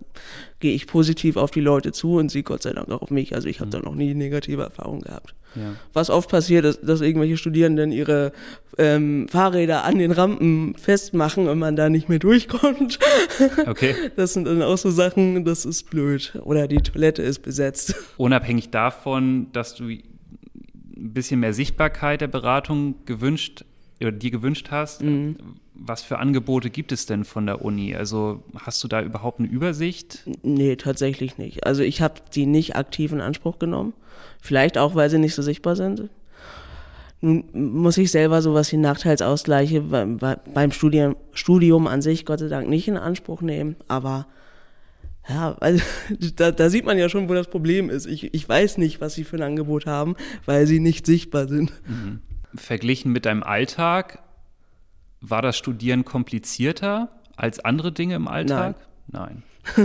gehe 0.61 0.73
ich 0.75 0.87
positiv 0.87 1.37
auf 1.37 1.51
die 1.51 1.61
Leute 1.61 1.93
zu 1.93 2.17
und 2.17 2.31
sie 2.31 2.43
Gott 2.43 2.63
sei 2.63 2.73
Dank 2.73 2.91
auch 2.91 3.03
auf 3.03 3.11
mich. 3.11 3.35
Also 3.35 3.49
ich 3.49 3.61
habe 3.61 3.71
da 3.71 3.81
noch 3.81 3.95
nie 3.95 4.15
negative 4.15 4.63
Erfahrungen 4.63 5.03
gehabt. 5.03 5.35
Ja. 5.57 5.75
Was 5.93 6.11
oft 6.11 6.31
passiert, 6.31 6.65
ist, 6.65 6.81
dass 6.85 7.01
irgendwelche 7.01 7.37
Studierenden 7.37 7.91
ihre 7.91 8.31
ähm, 8.79 9.27
Fahrräder 9.29 9.83
an 9.85 9.99
den 9.99 10.13
Rampen 10.13 10.77
festmachen 10.77 11.49
und 11.49 11.59
man 11.59 11.75
da 11.75 11.89
nicht 11.91 12.09
mehr 12.09 12.21
durchkommt. 12.21 12.99
Okay. 13.67 13.95
Das 14.17 14.35
sind 14.35 14.45
dann 14.47 14.63
auch 14.63 14.77
so 14.79 14.91
Sachen, 14.91 15.45
das 15.45 15.65
ist 15.65 15.91
blöd. 15.91 16.33
Oder 16.45 16.69
die 16.69 16.77
Toilette 16.79 17.23
ist 17.23 17.41
besetzt. 17.41 17.95
Unabhängig 18.17 18.71
davon, 18.71 19.49
dass 19.53 19.75
du 19.75 19.89
ein 21.01 21.13
bisschen 21.13 21.41
mehr 21.41 21.55
Sichtbarkeit 21.55 22.21
der 22.21 22.29
Beratung 22.29 22.95
gewünscht 23.07 23.65
oder 24.01 24.13
dir 24.13 24.31
gewünscht 24.31 24.69
hast, 24.71 25.03
was 25.75 26.03
für 26.03 26.19
Angebote 26.19 26.71
gibt 26.71 26.93
es 26.93 27.07
denn 27.07 27.25
von 27.25 27.47
der 27.47 27.65
Uni? 27.65 27.95
Also 27.95 28.43
hast 28.59 28.83
du 28.85 28.89
da 28.89 29.03
überhaupt 29.03 29.41
eine 29.41 29.49
Übersicht? 29.49 30.29
Nee, 30.43 30.77
tatsächlich 30.77 31.39
nicht. 31.39 31.67
Also 31.67 31.83
ich 31.83 32.01
habe 32.01 32.15
die 32.35 32.47
nicht 32.47 32.77
aktiv 32.77 33.13
in 33.13 33.21
Anspruch 33.21 33.59
genommen. 33.59 33.95
Vielleicht 34.41 34.79
auch, 34.79 34.95
weil 34.95 35.11
sie 35.11 35.19
nicht 35.19 35.35
so 35.35 35.43
sichtbar 35.43 35.77
sind. 35.77 36.09
Nun 37.23 37.45
muss 37.53 37.99
ich 37.99 38.11
selber 38.11 38.41
sowas 38.41 38.73
wie 38.73 38.79
Nachteilsausgleiche 38.79 39.83
beim, 39.83 40.19
beim 40.19 40.73
Studium, 40.73 41.17
Studium 41.33 41.87
an 41.87 42.01
sich 42.01 42.25
Gott 42.25 42.39
sei 42.39 42.49
Dank 42.49 42.69
nicht 42.69 42.89
in 42.89 42.97
Anspruch 42.97 43.43
nehmen. 43.43 43.77
Aber 43.89 44.27
ja, 45.29 45.57
also 45.61 45.83
da, 46.37 46.51
da 46.51 46.71
sieht 46.71 46.85
man 46.85 46.99
ja 46.99 47.09
schon, 47.09 47.29
wo 47.29 47.35
das 47.35 47.49
Problem 47.49 47.91
ist. 47.91 48.07
Ich, 48.07 48.35
ich 48.35 48.49
weiß 48.49 48.79
nicht, 48.79 49.01
was 49.01 49.15
sie 49.15 49.25
für 49.25 49.37
ein 49.37 49.43
Angebot 49.43 49.87
haben, 49.87 50.17
weil 50.47 50.67
sie 50.67 50.81
nicht 50.81 51.07
sichtbar 51.07 51.49
sind. 51.49 51.73
Verglichen 52.55 53.13
mit 53.13 53.27
deinem 53.27 53.43
Alltag, 53.43 54.23
war 55.21 55.43
das 55.43 55.57
Studieren 55.57 56.05
komplizierter 56.05 57.11
als 57.37 57.61
andere 57.61 57.93
Dinge 57.93 58.15
im 58.15 58.29
Alltag? 58.29 58.77
Nein. 59.09 59.43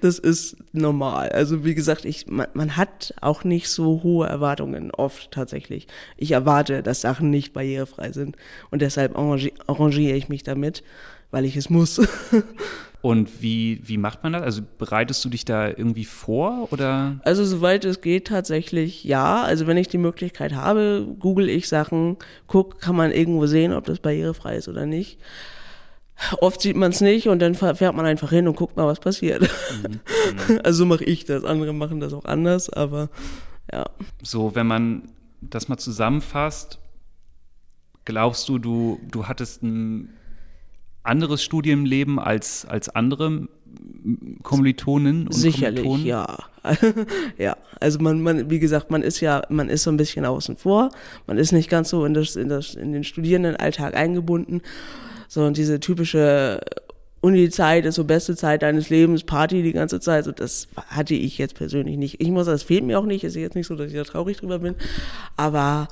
Das 0.00 0.18
ist 0.18 0.56
normal. 0.72 1.30
Also 1.30 1.64
wie 1.64 1.74
gesagt, 1.74 2.04
ich, 2.04 2.26
man, 2.26 2.46
man 2.54 2.76
hat 2.76 3.14
auch 3.20 3.44
nicht 3.44 3.68
so 3.68 4.02
hohe 4.02 4.26
Erwartungen 4.26 4.90
oft 4.90 5.30
tatsächlich. 5.30 5.86
Ich 6.16 6.32
erwarte, 6.32 6.82
dass 6.82 7.00
Sachen 7.00 7.30
nicht 7.30 7.52
barrierefrei 7.52 8.12
sind 8.12 8.36
und 8.70 8.82
deshalb 8.82 9.16
arrangi 9.16 9.52
arrangiere 9.66 10.16
ich 10.16 10.28
mich 10.28 10.42
damit, 10.42 10.84
weil 11.30 11.44
ich 11.44 11.56
es 11.56 11.70
muss. 11.70 12.00
Und 13.04 13.42
wie, 13.42 13.82
wie 13.84 13.98
macht 13.98 14.22
man 14.22 14.32
das? 14.32 14.40
Also 14.40 14.62
bereitest 14.78 15.22
du 15.26 15.28
dich 15.28 15.44
da 15.44 15.68
irgendwie 15.68 16.06
vor 16.06 16.68
oder? 16.70 17.20
Also 17.22 17.44
soweit 17.44 17.84
es 17.84 18.00
geht 18.00 18.28
tatsächlich 18.28 19.04
ja. 19.04 19.42
Also 19.42 19.66
wenn 19.66 19.76
ich 19.76 19.88
die 19.88 19.98
Möglichkeit 19.98 20.54
habe, 20.54 21.06
google 21.18 21.50
ich 21.50 21.68
Sachen, 21.68 22.16
guck, 22.46 22.80
kann 22.80 22.96
man 22.96 23.12
irgendwo 23.12 23.44
sehen, 23.44 23.74
ob 23.74 23.84
das 23.84 23.98
barrierefrei 23.98 24.56
ist 24.56 24.68
oder 24.68 24.86
nicht. 24.86 25.18
Oft 26.40 26.62
sieht 26.62 26.76
man 26.76 26.92
es 26.92 27.02
nicht 27.02 27.28
und 27.28 27.40
dann 27.40 27.54
fährt 27.54 27.94
man 27.94 28.06
einfach 28.06 28.30
hin 28.30 28.48
und 28.48 28.56
guckt 28.56 28.74
mal, 28.78 28.86
was 28.86 29.00
passiert. 29.00 29.50
Also 30.62 30.78
so 30.78 30.86
mache 30.86 31.04
ich 31.04 31.26
das. 31.26 31.44
Andere 31.44 31.74
machen 31.74 32.00
das 32.00 32.14
auch 32.14 32.24
anders, 32.24 32.70
aber 32.70 33.10
ja. 33.70 33.84
So, 34.22 34.54
wenn 34.54 34.66
man 34.66 35.10
das 35.42 35.68
mal 35.68 35.76
zusammenfasst, 35.76 36.78
glaubst 38.06 38.48
du, 38.48 38.58
du, 38.58 38.98
du 39.10 39.28
hattest 39.28 39.62
ein 39.62 40.08
anderes 41.04 41.42
Studienleben 41.42 42.18
als, 42.18 42.66
als 42.66 42.88
andere 42.88 43.48
Kommilitonen 44.42 45.26
und 45.26 45.34
Sicherlich, 45.34 45.84
Kommilitonen? 45.84 46.06
ja. 46.06 46.38
ja, 47.38 47.56
also 47.78 47.98
man, 47.98 48.22
man, 48.22 48.50
wie 48.50 48.58
gesagt, 48.58 48.90
man 48.90 49.02
ist 49.02 49.20
ja, 49.20 49.42
man 49.50 49.68
ist 49.68 49.82
so 49.82 49.90
ein 49.90 49.98
bisschen 49.98 50.24
außen 50.24 50.56
vor, 50.56 50.90
man 51.26 51.36
ist 51.36 51.52
nicht 51.52 51.68
ganz 51.68 51.90
so 51.90 52.04
in, 52.06 52.14
das, 52.14 52.36
in, 52.36 52.48
das, 52.48 52.74
in 52.74 52.92
den 52.92 53.04
Studierendenalltag 53.04 53.94
eingebunden, 53.94 54.62
so 55.28 55.44
und 55.44 55.58
diese 55.58 55.78
typische 55.80 56.60
Uni-Zeit 57.20 57.84
ist 57.86 57.96
so 57.96 58.04
beste 58.04 58.36
Zeit 58.36 58.62
deines 58.62 58.88
Lebens, 58.88 59.24
Party 59.24 59.62
die 59.62 59.72
ganze 59.72 60.00
Zeit, 60.00 60.24
so 60.24 60.32
das 60.32 60.68
hatte 60.86 61.14
ich 61.14 61.38
jetzt 61.38 61.54
persönlich 61.54 61.96
nicht. 61.96 62.20
Ich 62.20 62.30
muss, 62.30 62.46
das 62.46 62.62
fehlt 62.62 62.84
mir 62.84 62.98
auch 62.98 63.06
nicht, 63.06 63.24
ist 63.24 63.34
jetzt 63.36 63.56
nicht 63.56 63.66
so, 63.66 63.76
dass 63.76 63.88
ich 63.88 63.96
da 63.96 64.04
traurig 64.04 64.38
drüber 64.38 64.58
bin, 64.58 64.74
aber 65.36 65.88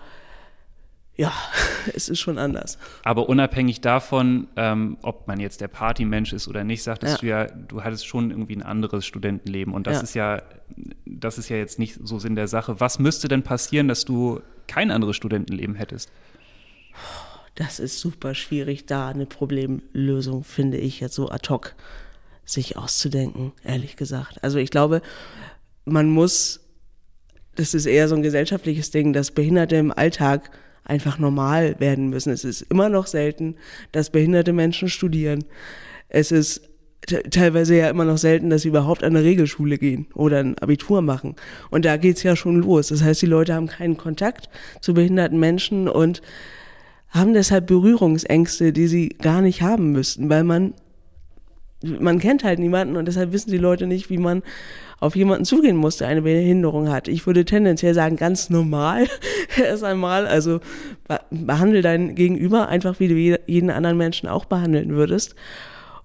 ja, 1.17 1.33
es 1.95 2.09
ist 2.09 2.21
schon 2.21 2.39
anders. 2.39 2.79
Aber 3.05 3.29
unabhängig 3.29 3.81
davon, 3.81 4.49
ähm, 4.57 4.97
ob 5.03 5.29
man 5.29 5.41
jetzt 5.41 5.61
der 5.61 5.69
Partymensch 5.69 6.33
ist 6.33 6.49
oder 6.49 6.65
nicht, 6.65 6.83
sagtest 6.83 7.23
du 7.23 7.27
ja, 7.27 7.47
du 7.47 7.83
hattest 7.85 8.07
schon 8.07 8.31
irgendwie 8.31 8.57
ein 8.57 8.63
anderes 8.63 9.05
Studentenleben. 9.05 9.75
Und 9.75 9.87
das 9.87 9.97
Ja. 9.99 10.03
ist 10.03 10.15
ja, 10.15 10.43
das 11.05 11.39
ist 11.39 11.49
ja 11.49 11.57
jetzt 11.57 11.79
nicht 11.79 11.99
so 12.03 12.19
Sinn 12.19 12.35
der 12.35 12.49
Sache. 12.49 12.81
Was 12.81 12.99
müsste 12.99 13.29
denn 13.29 13.43
passieren, 13.43 13.89
dass 13.89 14.05
du 14.05 14.41
kein 14.67 14.91
anderes 14.91 15.17
Studentenleben 15.17 15.75
hättest? 15.75 16.11
Das 17.55 17.79
ist 17.81 17.99
super 18.01 18.35
schwierig, 18.35 18.87
da 18.87 19.09
eine 19.09 19.27
Problemlösung, 19.27 20.43
finde 20.45 20.79
ich, 20.79 21.01
jetzt 21.01 21.15
so 21.15 21.31
ad 21.31 21.49
hoc 21.51 21.75
sich 22.45 22.77
auszudenken, 22.77 23.53
ehrlich 23.63 23.97
gesagt. 23.97 24.43
Also 24.43 24.59
ich 24.59 24.71
glaube, 24.71 25.03
man 25.85 26.09
muss, 26.09 26.61
das 27.55 27.75
ist 27.75 27.87
eher 27.87 28.09
so 28.09 28.15
ein 28.15 28.23
gesellschaftliches 28.23 28.91
Ding, 28.91 29.13
dass 29.13 29.31
Behinderte 29.31 29.77
im 29.77 29.93
Alltag 29.93 30.51
einfach 30.85 31.19
normal 31.19 31.77
werden 31.79 32.09
müssen. 32.09 32.33
Es 32.33 32.45
ist 32.45 32.63
immer 32.63 32.89
noch 32.89 33.07
selten, 33.07 33.57
dass 33.93 34.11
behinderte 34.11 34.53
Menschen 34.53 34.89
studieren. 34.89 35.45
Es 36.09 36.33
ist 36.33 36.63
te- 37.07 37.23
teilweise 37.31 37.77
ja 37.77 37.89
immer 37.91 38.05
noch 38.05 38.19
selten, 38.19 38.51
dass 38.51 38.63
sie 38.63 38.69
überhaupt 38.69 39.05
an 39.05 39.15
eine 39.17 39.25
Regelschule 39.25 39.79
gehen 39.79 40.07
oder 40.15 40.39
ein 40.41 40.59
Abitur 40.59 41.03
machen. 41.03 41.37
Und 41.71 41.85
da 41.85 41.97
geht's 41.97 42.23
ja 42.23 42.37
schon 42.37 42.57
los. 42.57 42.89
Das 42.89 43.03
heißt, 43.03 43.23
die 43.23 43.27
Leute 43.27 43.55
haben 43.55 43.69
keinen 43.69 43.97
Kontakt 43.97 44.49
zu 44.81 44.95
behinderten 44.95 45.39
Menschen 45.39 45.89
und 45.89 46.23
haben 47.09 47.35
deshalb 47.35 47.67
Berührungsängste, 47.67 48.73
die 48.73 48.87
sie 48.89 49.11
gar 49.11 49.43
nicht 49.43 49.63
haben 49.63 49.93
müssten, 49.93 50.29
weil 50.31 50.45
man 50.45 50.75
man 51.85 52.19
kennt 52.19 52.45
halt 52.45 52.59
niemanden 52.59 52.97
und 52.97 53.07
deshalb 53.07 53.33
wissen 53.33 53.51
die 53.51 53.59
Leute 53.59 53.87
nicht, 53.87 54.11
wie 54.11 54.19
man 54.19 54.43
auf 55.01 55.17
jemanden 55.17 55.45
zugehen 55.45 55.77
muss, 55.77 55.97
der 55.97 56.09
eine 56.09 56.23
Behinderung 56.23 56.89
hat. 56.91 57.09
Ich 57.09 57.27
würde 57.27 57.45
tendenziell 57.45 57.93
sagen, 57.95 58.17
ganz 58.17 58.51
normal 58.51 59.09
erst 59.61 59.83
einmal. 59.85 60.27
Also 60.27 60.61
be 61.09 61.21
behandle 61.31 61.83
dein 61.83 62.15
Gegenüber 62.15 62.69
einfach, 62.69 63.01
wie 63.01 63.09
du 63.09 63.15
je- 63.15 63.41
jeden 63.47 63.71
anderen 63.71 63.97
Menschen 63.97 64.29
auch 64.29 64.45
behandeln 64.45 64.91
würdest. 64.91 65.35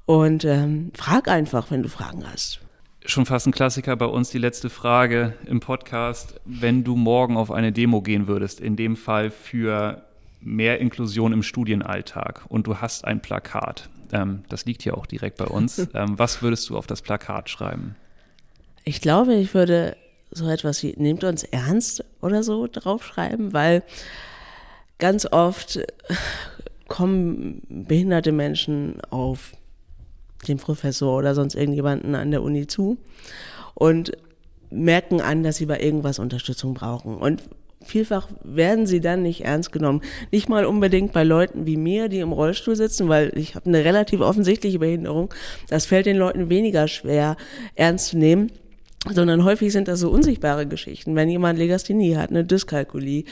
Und 0.05 0.45
ähm, 0.45 0.91
frag 0.95 1.27
einfach, 1.27 1.69
wenn 1.69 1.83
du 1.83 1.89
Fragen 1.89 2.23
hast. 2.31 2.59
Schon 3.05 3.25
fast 3.25 3.45
ein 3.47 3.51
Klassiker 3.51 3.95
bei 3.95 4.05
uns, 4.05 4.29
die 4.31 4.37
letzte 4.37 4.69
Frage 4.69 5.33
im 5.45 5.59
Podcast. 5.59 6.39
Wenn 6.45 6.83
du 6.83 6.95
morgen 6.95 7.37
auf 7.37 7.51
eine 7.51 7.71
Demo 7.71 8.01
gehen 8.01 8.27
würdest, 8.27 8.59
in 8.59 8.75
dem 8.75 8.95
Fall 8.95 9.29
für 9.31 10.01
mehr 10.41 10.79
Inklusion 10.79 11.33
im 11.33 11.43
Studienalltag 11.43 12.45
und 12.47 12.67
du 12.67 12.77
hast 12.77 13.05
ein 13.05 13.21
Plakat, 13.21 13.89
ähm, 14.11 14.43
das 14.49 14.65
liegt 14.65 14.83
hier 14.83 14.97
auch 14.97 15.05
direkt 15.05 15.37
bei 15.37 15.45
uns, 15.45 15.79
ähm, 15.93 16.17
was 16.17 16.41
würdest 16.41 16.69
du 16.69 16.77
auf 16.77 16.87
das 16.87 17.01
Plakat 17.01 17.49
schreiben? 17.49 17.95
Ich 18.83 19.01
glaube, 19.01 19.33
ich 19.35 19.53
würde 19.53 19.97
so 20.31 20.47
etwas 20.49 20.83
wie 20.83 20.93
nehmt 20.97 21.23
uns 21.23 21.43
ernst 21.43 22.03
oder 22.21 22.43
so 22.43 22.67
draufschreiben, 22.67 23.53
weil 23.53 23.83
ganz 24.99 25.25
oft 25.25 25.79
kommen 26.87 27.61
behinderte 27.69 28.31
Menschen 28.31 29.01
auf 29.09 29.53
den 30.47 30.57
Professor 30.57 31.17
oder 31.17 31.35
sonst 31.35 31.55
irgendjemanden 31.55 32.15
an 32.15 32.31
der 32.31 32.41
Uni 32.41 32.67
zu 32.67 32.97
und 33.73 34.11
merken 34.69 35.21
an, 35.21 35.43
dass 35.43 35.57
sie 35.57 35.65
bei 35.65 35.79
irgendwas 35.79 36.19
Unterstützung 36.19 36.73
brauchen. 36.73 37.17
Und 37.17 37.43
vielfach 37.83 38.27
werden 38.43 38.85
sie 38.85 39.01
dann 39.01 39.23
nicht 39.23 39.45
ernst 39.45 39.71
genommen. 39.71 40.01
Nicht 40.31 40.49
mal 40.49 40.65
unbedingt 40.65 41.13
bei 41.13 41.23
Leuten 41.23 41.65
wie 41.65 41.77
mir, 41.77 42.09
die 42.09 42.19
im 42.19 42.31
Rollstuhl 42.31 42.75
sitzen, 42.75 43.09
weil 43.09 43.31
ich 43.37 43.55
habe 43.55 43.67
eine 43.67 43.83
relativ 43.83 44.21
offensichtliche 44.21 44.79
Behinderung. 44.79 45.33
Das 45.69 45.85
fällt 45.85 46.05
den 46.05 46.17
Leuten 46.17 46.49
weniger 46.49 46.87
schwer 46.87 47.37
ernst 47.75 48.07
zu 48.07 48.17
nehmen 48.17 48.51
sondern 49.13 49.43
häufig 49.43 49.71
sind 49.71 49.87
das 49.87 49.99
so 49.99 50.09
unsichtbare 50.09 50.65
Geschichten. 50.67 51.15
Wenn 51.15 51.29
jemand 51.29 51.59
Legasthenie 51.59 52.17
hat, 52.17 52.29
eine 52.29 52.43
Dyskalkulie 52.43 53.23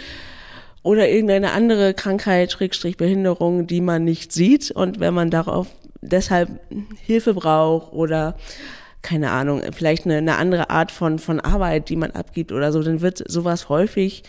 oder 0.83 1.09
irgendeine 1.09 1.51
andere 1.51 1.93
Krankheit, 1.93 2.51
Schrägstrich 2.51 2.97
Behinderung, 2.97 3.67
die 3.67 3.81
man 3.81 4.03
nicht 4.03 4.31
sieht 4.31 4.71
und 4.71 4.99
wenn 4.99 5.13
man 5.13 5.31
darauf 5.31 5.67
deshalb 6.01 6.49
Hilfe 7.01 7.33
braucht 7.33 7.93
oder 7.93 8.35
keine 9.05 9.29
Ahnung, 9.29 9.61
vielleicht 9.71 10.05
eine, 10.05 10.17
eine 10.17 10.37
andere 10.37 10.71
Art 10.71 10.91
von, 10.91 11.19
von 11.19 11.39
Arbeit, 11.39 11.89
die 11.89 11.95
man 11.95 12.09
abgibt 12.11 12.51
oder 12.51 12.71
so, 12.71 12.81
dann 12.81 13.01
wird 13.01 13.23
sowas 13.29 13.69
häufig 13.69 14.23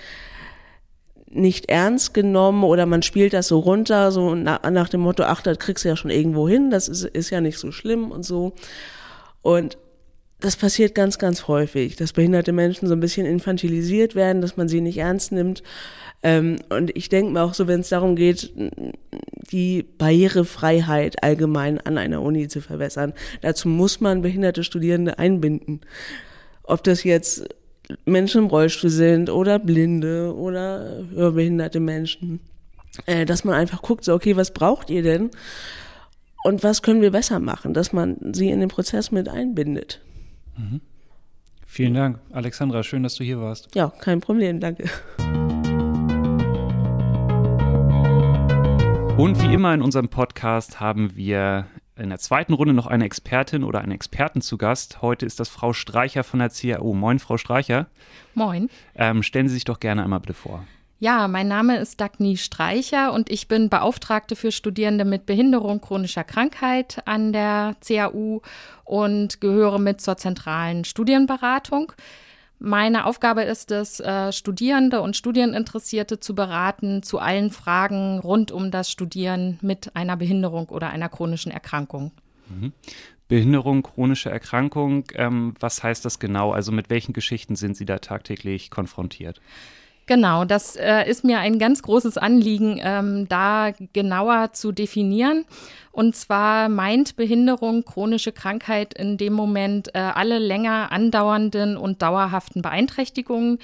nicht 1.31 1.71
ernst 1.71 2.13
genommen 2.13 2.63
oder 2.63 2.85
man 2.85 3.01
spielt 3.03 3.33
das 3.33 3.49
so 3.49 3.59
runter, 3.59 4.13
so 4.13 4.35
nach, 4.35 4.71
nach 4.71 4.91
dem 4.91 5.01
Motto, 5.01 5.23
ach, 5.23 5.41
das 5.41 5.59
kriegst 5.59 5.85
du 5.85 5.89
ja 5.89 5.97
schon 5.97 6.11
irgendwo 6.11 6.47
hin, 6.47 6.71
das 6.71 6.89
ist, 6.89 7.05
ist 7.05 7.31
ja 7.31 7.41
nicht 7.41 7.59
so 7.59 7.73
schlimm 7.73 8.11
und 8.11 8.23
so. 8.23 8.53
Und 9.41 9.79
das 10.41 10.57
passiert 10.57 10.95
ganz, 10.95 11.19
ganz 11.19 11.49
häufig, 11.49 11.97
dass 11.97 12.13
behinderte 12.13 12.53
Menschen 12.53 12.89
so 12.89 12.95
ein 12.95 13.01
bisschen 13.01 13.27
infantilisiert 13.27 14.15
werden, 14.15 14.43
dass 14.43 14.57
man 14.57 14.69
sie 14.69 14.81
nicht 14.81 14.99
ernst 14.99 15.33
nimmt. 15.33 15.63
Ähm, 16.23 16.57
und 16.69 16.95
ich 16.97 17.09
denke 17.09 17.33
mir 17.33 17.43
auch 17.43 17.55
so, 17.55 17.67
wenn 17.67 17.81
es 17.81 17.89
darum 17.89 18.17
geht, 18.17 18.53
die 19.51 19.83
Barrierefreiheit 19.83 21.23
allgemein 21.23 21.81
an 21.81 21.97
einer 21.97 22.21
Uni 22.21 22.49
zu 22.49 22.61
verbessern, 22.61 23.15
dazu 23.41 23.69
muss 23.69 24.01
man 24.01 24.23
behinderte 24.23 24.63
Studierende 24.63 25.19
einbinden. 25.19 25.81
Ob 26.65 26.85
das 26.85 27.05
jetzt 27.05 27.47
Menschen 28.05 28.45
im 28.45 28.47
Rollstuhl 28.49 28.91
sind 28.91 29.31
oder 29.31 29.59
Blinde 29.59 30.35
oder 30.35 31.05
hörbehinderte 31.15 31.81
Menschen, 31.81 32.41
äh, 33.07 33.25
dass 33.25 33.45
man 33.45 33.55
einfach 33.55 33.81
guckt, 33.81 34.05
so, 34.05 34.13
okay, 34.13 34.37
was 34.37 34.53
braucht 34.53 34.91
ihr 34.91 35.03
denn? 35.03 35.31
Und 36.45 36.63
was 36.63 36.83
können 36.83 37.01
wir 37.01 37.11
besser 37.11 37.41
machen, 37.41 37.73
dass 37.73 37.93
man 37.93 38.17
sie 38.33 38.51
in 38.51 38.61
den 38.61 38.69
Prozess 38.69 39.11
mit 39.11 39.29
einbindet? 39.29 40.01
Mhm. 40.57 40.81
Vielen 41.67 41.95
Dank, 41.95 42.21
Alexandra. 42.33 42.83
Schön, 42.83 43.03
dass 43.03 43.17
du 43.17 43.25
hier 43.25 43.41
warst. 43.41 43.75
Ja, 43.75 43.89
kein 43.89 44.21
Problem, 44.21 44.61
danke. 44.61 44.89
Und 49.17 49.43
wie 49.43 49.53
immer 49.53 49.73
in 49.75 49.83
unserem 49.83 50.09
Podcast 50.09 50.79
haben 50.79 51.17
wir 51.17 51.67
in 51.97 52.11
der 52.11 52.19
zweiten 52.19 52.53
Runde 52.53 52.75
noch 52.75 52.87
eine 52.87 53.05
Expertin 53.05 53.65
oder 53.65 53.81
einen 53.81 53.93
Experten 53.93 54.43
zu 54.43 54.59
Gast. 54.59 55.01
Heute 55.03 55.25
ist 55.25 55.41
das 55.41 55.49
Frau 55.49 55.73
Streicher 55.73 56.23
von 56.23 56.41
der 56.41 56.51
CAO. 56.51 56.93
Moin, 56.93 57.19
Frau 57.19 57.39
Streicher. 57.39 57.87
Moin. 58.35 58.69
Ähm, 58.95 59.23
stellen 59.23 59.49
Sie 59.49 59.55
sich 59.55 59.65
doch 59.65 59.81
gerne 59.81 60.05
einmal 60.05 60.21
bitte 60.21 60.35
vor. 60.35 60.67
Ja, 60.99 61.29
mein 61.29 61.47
Name 61.47 61.77
ist 61.77 62.01
Dagny 62.01 62.39
Streicher 62.39 63.13
und 63.13 63.31
ich 63.31 63.49
bin 63.49 63.69
Beauftragte 63.69 64.35
für 64.35 64.51
Studierende 64.51 65.05
mit 65.05 65.27
Behinderung 65.27 65.83
chronischer 65.83 66.25
Krankheit 66.25 67.03
an 67.05 67.35
der 67.35 67.77
CAU 67.87 68.41
und 68.85 69.43
gehöre 69.43 69.79
mit 69.79 70.01
zur 70.01 70.17
zentralen 70.17 70.87
Studienberatung. 70.87 71.93
Meine 72.59 73.05
Aufgabe 73.05 73.43
ist 73.43 73.71
es, 73.73 74.01
äh, 74.01 74.33
Studierende 74.33 75.03
und 75.03 75.19
Studieninteressierte 75.19 76.19
zu 76.19 76.35
beraten 76.35 77.03
zu 77.03 77.19
allen 77.19 77.51
Fragen 77.51 78.19
rund 78.19 78.51
um 78.51 78.71
das 78.71 78.91
Studieren 78.91 79.59
mit 79.61 79.95
einer 79.95 80.17
Behinderung 80.17 80.71
oder 80.71 80.89
einer 80.89 81.11
chronischen 81.11 81.53
Erkrankung. 81.53 82.13
Mhm. 82.49 82.73
Behinderung, 83.29 83.83
chronische 83.83 84.31
Erkrankung, 84.31 85.05
ähm, 85.15 85.53
was 85.61 85.83
heißt 85.83 86.07
das 86.07 86.19
genau? 86.19 86.53
Also 86.53 86.73
mit 86.73 86.89
welchen 86.89 87.13
Geschichten 87.13 87.55
sind 87.55 87.77
Sie 87.77 87.85
da 87.85 87.99
tagtäglich 87.99 88.71
konfrontiert? 88.71 89.43
Genau, 90.09 90.45
das 90.45 90.77
äh, 90.77 91.03
ist 91.11 91.25
mir 91.25 91.41
ein 91.41 91.59
ganz 91.59 91.83
großes 91.83 92.17
Anliegen, 92.17 92.79
ähm, 92.81 93.27
da 93.29 93.73
genauer 93.93 94.53
zu 94.53 94.71
definieren. 94.71 95.45
Und 95.91 96.15
zwar 96.15 96.69
meint 96.69 97.17
Behinderung, 97.17 97.85
chronische 97.85 98.31
Krankheit 98.31 98.95
in 98.95 99.17
dem 99.17 99.33
Moment 99.33 99.93
äh, 99.95 99.99
alle 99.99 100.39
länger 100.39 100.93
andauernden 100.93 101.77
und 101.77 102.03
dauerhaften 102.03 102.63
Beeinträchtigungen. 102.63 103.59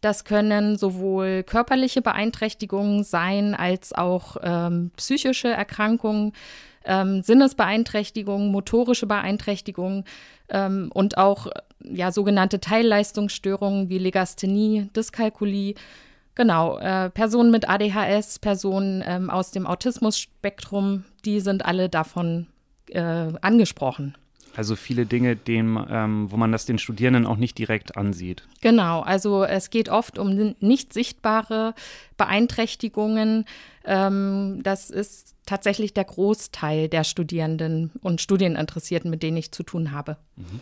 Das 0.00 0.24
können 0.24 0.78
sowohl 0.78 1.42
körperliche 1.42 2.00
Beeinträchtigungen 2.00 3.04
sein 3.04 3.54
als 3.54 3.92
auch 3.92 4.38
ähm, 4.42 4.92
psychische 4.96 5.48
Erkrankungen, 5.48 6.32
ähm, 6.84 7.22
Sinnesbeeinträchtigungen, 7.22 8.50
motorische 8.50 9.06
Beeinträchtigungen 9.06 10.04
ähm, 10.52 10.90
und 10.94 11.18
auch 11.18 11.48
ja, 11.82 12.12
sogenannte 12.12 12.60
Teilleistungsstörungen 12.60 13.88
wie 13.88 13.98
Legasthenie, 13.98 14.90
Dyskalkulie. 14.94 15.74
Genau, 16.34 16.78
äh, 16.78 17.10
Personen 17.10 17.50
mit 17.50 17.68
ADHS, 17.68 18.38
Personen 18.38 19.02
ähm, 19.06 19.28
aus 19.28 19.50
dem 19.50 19.66
Autismusspektrum, 19.66 21.04
die 21.24 21.40
sind 21.40 21.64
alle 21.64 21.88
davon 21.88 22.46
äh, 22.88 23.32
angesprochen. 23.40 24.16
Also 24.54 24.76
viele 24.76 25.06
Dinge, 25.06 25.36
dem, 25.36 25.82
ähm, 25.90 26.30
wo 26.30 26.36
man 26.36 26.52
das 26.52 26.66
den 26.66 26.78
Studierenden 26.78 27.26
auch 27.26 27.36
nicht 27.36 27.56
direkt 27.58 27.96
ansieht. 27.96 28.42
Genau, 28.60 29.00
also 29.00 29.44
es 29.44 29.70
geht 29.70 29.88
oft 29.88 30.18
um 30.18 30.54
nicht 30.60 30.92
sichtbare 30.92 31.74
Beeinträchtigungen. 32.16 33.46
Ähm, 33.84 34.60
das 34.62 34.90
ist 34.90 35.34
tatsächlich 35.46 35.94
der 35.94 36.04
Großteil 36.04 36.88
der 36.88 37.04
Studierenden 37.04 37.90
und 38.02 38.20
Studieninteressierten, 38.20 39.10
mit 39.10 39.22
denen 39.22 39.36
ich 39.36 39.52
zu 39.52 39.62
tun 39.62 39.92
habe. 39.92 40.18
Mhm. 40.36 40.60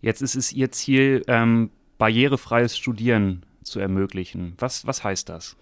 Jetzt 0.00 0.20
ist 0.20 0.36
es 0.36 0.52
Ihr 0.52 0.70
Ziel, 0.70 1.22
ähm, 1.26 1.70
barrierefreies 1.96 2.76
Studieren 2.76 3.44
zu 3.62 3.80
ermöglichen. 3.80 4.54
Was, 4.58 4.86
was 4.86 5.02
heißt 5.02 5.30
das? 5.30 5.56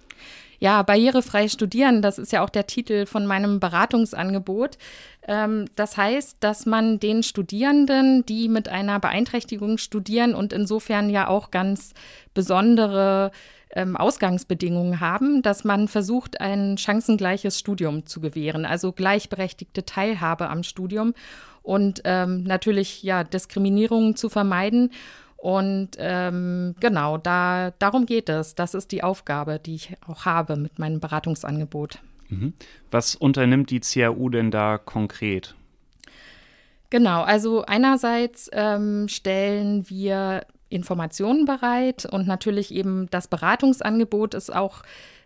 Ja, 0.58 0.82
barrierefrei 0.82 1.48
studieren, 1.48 2.02
das 2.02 2.18
ist 2.18 2.30
ja 2.30 2.44
auch 2.44 2.48
der 2.48 2.68
Titel 2.68 3.06
von 3.06 3.26
meinem 3.26 3.58
Beratungsangebot. 3.58 4.78
Ähm, 5.26 5.66
das 5.74 5.96
heißt, 5.96 6.36
dass 6.38 6.66
man 6.66 7.00
den 7.00 7.24
Studierenden, 7.24 8.24
die 8.26 8.48
mit 8.48 8.68
einer 8.68 9.00
Beeinträchtigung 9.00 9.78
studieren 9.78 10.34
und 10.34 10.52
insofern 10.52 11.10
ja 11.10 11.26
auch 11.26 11.50
ganz 11.50 11.94
besondere 12.32 13.32
ähm, 13.74 13.96
Ausgangsbedingungen 13.96 15.00
haben, 15.00 15.42
dass 15.42 15.64
man 15.64 15.88
versucht, 15.88 16.40
ein 16.40 16.78
chancengleiches 16.78 17.58
Studium 17.58 18.06
zu 18.06 18.20
gewähren, 18.20 18.64
also 18.64 18.92
gleichberechtigte 18.92 19.84
Teilhabe 19.84 20.48
am 20.48 20.62
Studium 20.62 21.14
und 21.62 22.02
ähm, 22.04 22.42
natürlich 22.44 23.02
ja 23.02 23.24
Diskriminierungen 23.24 24.16
zu 24.16 24.28
vermeiden. 24.28 24.90
Und 25.42 25.96
ähm, 25.98 26.76
genau, 26.78 27.18
da, 27.18 27.72
darum 27.80 28.06
geht 28.06 28.28
es. 28.28 28.54
Das 28.54 28.74
ist 28.74 28.92
die 28.92 29.02
Aufgabe, 29.02 29.58
die 29.58 29.74
ich 29.74 29.92
auch 30.06 30.24
habe 30.24 30.54
mit 30.54 30.78
meinem 30.78 31.00
Beratungsangebot. 31.00 31.98
Mhm. 32.28 32.52
Was 32.92 33.16
unternimmt 33.16 33.70
die 33.70 33.80
CAU 33.80 34.28
denn 34.28 34.52
da 34.52 34.78
konkret? 34.78 35.56
Genau, 36.90 37.22
also 37.22 37.64
einerseits 37.64 38.50
ähm, 38.52 39.08
stellen 39.08 39.90
wir 39.90 40.46
Informationen 40.68 41.44
bereit 41.44 42.06
und 42.06 42.28
natürlich 42.28 42.72
eben 42.72 43.10
das 43.10 43.26
Beratungsangebot 43.26 44.34
ist 44.34 44.54
auch 44.54 44.84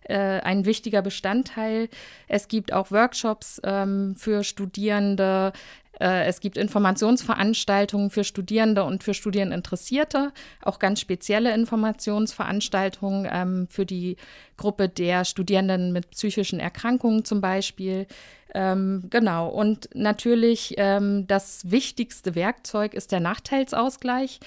äh, 0.09 0.41
ein 0.41 0.65
wichtiger 0.65 1.03
Bestandteil. 1.03 1.89
Es 2.27 2.49
gibt 2.49 2.73
auch 2.73 2.91
Workshops 2.91 3.61
ähm, 3.65 4.15
für 4.17 4.45
Studierende. 4.45 5.53
Äh, 6.01 6.27
es 6.27 6.41
gibt 6.41 6.57
Informationsveranstaltungen 6.57 8.11
für 8.11 8.25
Studierende 8.25 8.85
und 8.85 9.03
für 9.03 9.15
Studieninteressierte, 9.15 10.33
auch 10.63 10.79
ganz 10.79 11.01
spezielle 11.01 11.55
Informationsveranstaltungen 11.55 13.29
ähm, 13.31 13.67
für 13.69 13.87
die 13.87 14.17
Gruppe 14.57 14.89
der 14.89 15.25
Studierenden 15.25 15.93
mit 15.93 16.11
psychischen 16.11 16.61
Erkrankungen 16.61 17.25
zum 17.25 17.41
Beispiel. 17.41 18.07
Ähm, 18.55 19.05
genau, 19.11 19.49
und 19.49 19.91
natürlich 19.95 20.75
ähm, 20.79 21.27
das 21.27 21.71
wichtigste 21.71 22.35
Werkzeug 22.35 22.95
ist 22.95 23.13
der 23.13 23.21
Nachteilsausgleich. 23.21 24.41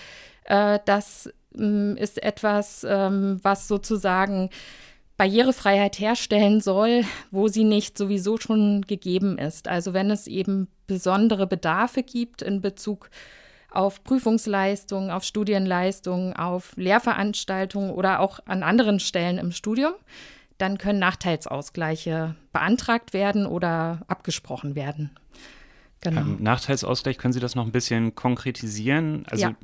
Äh, 0.45 0.79
das 0.85 1.31
ähm, 1.57 1.95
ist 1.97 2.21
etwas, 2.21 2.85
ähm, 2.88 3.39
was 3.43 3.67
sozusagen 3.67 4.49
Barrierefreiheit 5.19 5.99
herstellen 5.99 6.62
soll, 6.62 7.03
wo 7.29 7.49
sie 7.49 7.65
nicht 7.65 7.97
sowieso 7.97 8.38
schon 8.38 8.84
gegeben 8.84 9.38
ist. 9.38 9.67
Also 9.67 9.93
wenn 9.93 10.10
es 10.12 10.27
eben 10.27 10.69
besondere 10.88 11.45
Bedarfe 11.45 12.03
gibt 12.03 12.41
in 12.41 12.62
Bezug 12.62 13.10
auf 13.69 14.01
Prüfungsleistungen, 14.05 15.12
auf 15.12 15.25
Studienleistungen, 15.25 16.38
auf 16.38 16.71
Lehrveranstaltungen 16.77 17.91
oder 17.91 18.21
auch 18.21 18.39
an 18.45 18.63
anderen 18.63 19.01
Stellen 19.01 19.39
im 19.39 19.51
Studium, 19.51 19.91
dann 20.58 20.77
können 20.77 20.99
Nachteilsausgleiche 20.99 22.36
beantragt 22.53 23.12
werden 23.12 23.45
oder 23.45 23.99
abgesprochen 24.08 24.75
werden. 24.75 25.12
Genau. 25.99 26.21
Ähm, 26.21 26.38
Nachteilsausgleich, 26.39 27.17
können 27.17 27.34
Sie 27.34 27.41
das 27.41 27.55
noch 27.55 27.65
ein 27.65 27.73
bisschen 27.73 28.15
konkretisieren? 28.15 29.25
Also 29.29 29.47
ja, 29.47 29.55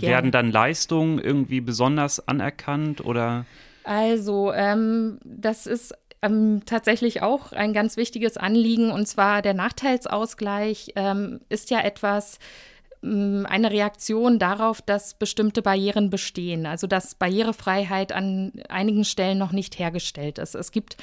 werden 0.00 0.32
dann 0.32 0.50
Leistungen 0.50 1.20
irgendwie 1.20 1.60
besonders 1.60 2.26
anerkannt 2.26 3.04
oder? 3.04 3.46
Also, 3.88 4.52
ähm, 4.52 5.18
das 5.24 5.66
ist 5.66 5.94
ähm, 6.20 6.60
tatsächlich 6.66 7.22
auch 7.22 7.52
ein 7.52 7.72
ganz 7.72 7.96
wichtiges 7.96 8.36
Anliegen. 8.36 8.90
Und 8.90 9.08
zwar 9.08 9.40
der 9.40 9.54
Nachteilsausgleich 9.54 10.92
ähm, 10.94 11.40
ist 11.48 11.70
ja 11.70 11.80
etwas, 11.80 12.38
ähm, 13.02 13.46
eine 13.48 13.70
Reaktion 13.70 14.38
darauf, 14.38 14.82
dass 14.82 15.14
bestimmte 15.14 15.62
Barrieren 15.62 16.10
bestehen. 16.10 16.66
Also, 16.66 16.86
dass 16.86 17.14
Barrierefreiheit 17.14 18.12
an 18.12 18.52
einigen 18.68 19.06
Stellen 19.06 19.38
noch 19.38 19.52
nicht 19.52 19.78
hergestellt 19.78 20.36
ist. 20.36 20.54
Es 20.54 20.70
gibt 20.70 20.98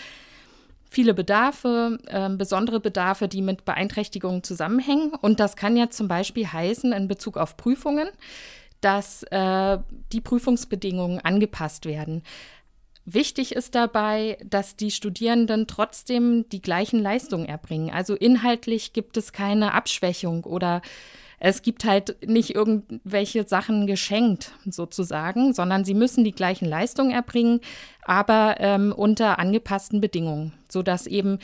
viele 0.88 1.16
Bedarfe, 1.16 1.98
äh, 2.06 2.30
besondere 2.30 2.80
Bedarfe, 2.80 3.28
die 3.28 3.42
mit 3.42 3.66
Beeinträchtigungen 3.66 4.44
zusammenhängen. 4.44 5.12
Und 5.20 5.40
das 5.40 5.56
kann 5.56 5.76
ja 5.76 5.90
zum 5.90 6.08
Beispiel 6.08 6.46
heißen 6.46 6.94
in 6.94 7.08
Bezug 7.08 7.38
auf 7.38 7.58
Prüfungen, 7.58 8.10
dass 8.82 9.24
äh, 9.32 9.80
die 10.12 10.22
Prüfungsbedingungen 10.22 11.20
angepasst 11.20 11.88
werden. 11.88 12.22
Wichtig 13.06 13.56
ist 13.56 13.76
dabei, 13.76 14.38
dass 14.44 14.76
die 14.76 14.90
Studierenden 14.90 15.68
trotzdem 15.68 16.50
die 16.50 16.62
gleichen 16.62 17.00
Leistungen 17.00 17.46
erbringen. 17.46 17.92
Also 17.92 18.16
inhaltlich 18.16 18.94
gibt 18.94 19.16
es 19.18 19.32
keine 19.32 19.74
Abschwächung 19.74 20.44
oder 20.44 20.82
es 21.40 21.62
gibt 21.62 21.86
halt 21.86 22.28
nicht 22.28 22.56
irgendwelche 22.56 23.48
Sachen 23.48 23.86
geschenkt 23.86 24.54
sozusagen, 24.66 25.54
sondern 25.54 25.86
sie 25.86 25.94
müssen 25.94 26.24
die 26.24 26.32
gleichen 26.32 26.68
Leistungen 26.68 27.12
erbringen, 27.12 27.60
aber 28.04 28.56
ähm, 28.60 28.92
unter 28.92 29.38
angepassten 29.38 30.02
Bedingungen, 30.02 30.54
sodass 30.70 31.06
eben 31.06 31.38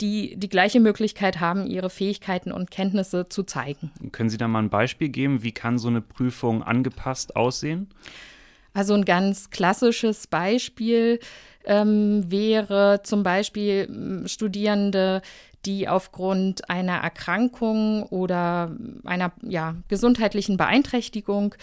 die 0.00 0.36
die 0.36 0.48
gleiche 0.48 0.80
Möglichkeit 0.80 1.40
haben, 1.40 1.66
ihre 1.66 1.90
Fähigkeiten 1.90 2.52
und 2.52 2.70
Kenntnisse 2.70 3.28
zu 3.28 3.44
zeigen. 3.44 3.90
Können 4.12 4.30
Sie 4.30 4.38
da 4.38 4.48
mal 4.48 4.62
ein 4.62 4.70
Beispiel 4.70 5.08
geben? 5.08 5.42
Wie 5.42 5.52
kann 5.52 5.78
so 5.78 5.88
eine 5.88 6.00
Prüfung 6.00 6.62
angepasst 6.62 7.36
aussehen? 7.36 7.88
Also 8.74 8.94
ein 8.94 9.04
ganz 9.04 9.50
klassisches 9.50 10.26
Beispiel 10.26 11.20
ähm, 11.64 12.30
wäre 12.30 13.00
zum 13.02 13.22
Beispiel 13.22 14.24
Studierende, 14.26 15.22
die 15.66 15.88
aufgrund 15.88 16.70
einer 16.70 16.98
Erkrankung 16.98 18.04
oder 18.04 18.72
einer 19.04 19.32
ja, 19.42 19.74
gesundheitlichen 19.88 20.56
Beeinträchtigung 20.56 21.54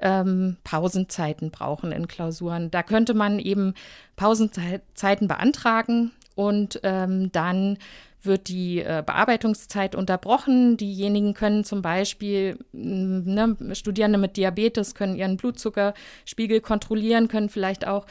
ähm, 0.00 0.56
Pausenzeiten 0.64 1.50
brauchen 1.50 1.92
in 1.92 2.08
Klausuren. 2.08 2.70
Da 2.70 2.82
könnte 2.82 3.14
man 3.14 3.38
eben 3.38 3.74
Pausenzeiten 4.16 5.28
beantragen 5.28 6.10
und 6.34 6.80
ähm, 6.82 7.30
dann 7.32 7.78
wird 8.26 8.48
die 8.48 8.80
äh, 8.80 9.02
Bearbeitungszeit 9.04 9.94
unterbrochen. 9.94 10.76
Diejenigen 10.76 11.34
können 11.34 11.64
zum 11.64 11.82
Beispiel, 11.82 12.58
ne, 12.72 13.56
Studierende 13.72 14.18
mit 14.18 14.36
Diabetes 14.36 14.94
können 14.94 15.16
ihren 15.16 15.36
Blutzuckerspiegel 15.36 16.60
kontrollieren, 16.60 17.28
können 17.28 17.48
vielleicht 17.48 17.86
auch 17.86 18.06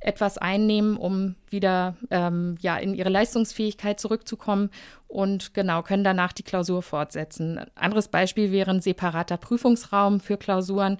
etwas 0.00 0.38
einnehmen, 0.38 0.96
um 0.96 1.34
wieder 1.50 1.96
ähm, 2.10 2.56
ja, 2.60 2.78
in 2.78 2.94
ihre 2.94 3.10
Leistungsfähigkeit 3.10 4.00
zurückzukommen 4.00 4.70
und 5.08 5.52
genau 5.52 5.82
können 5.82 6.04
danach 6.04 6.32
die 6.32 6.42
Klausur 6.42 6.82
fortsetzen. 6.82 7.58
Ein 7.58 7.70
anderes 7.74 8.08
Beispiel 8.08 8.50
wäre 8.50 8.70
ein 8.70 8.80
separater 8.80 9.36
Prüfungsraum 9.36 10.20
für 10.20 10.38
Klausuren. 10.38 10.98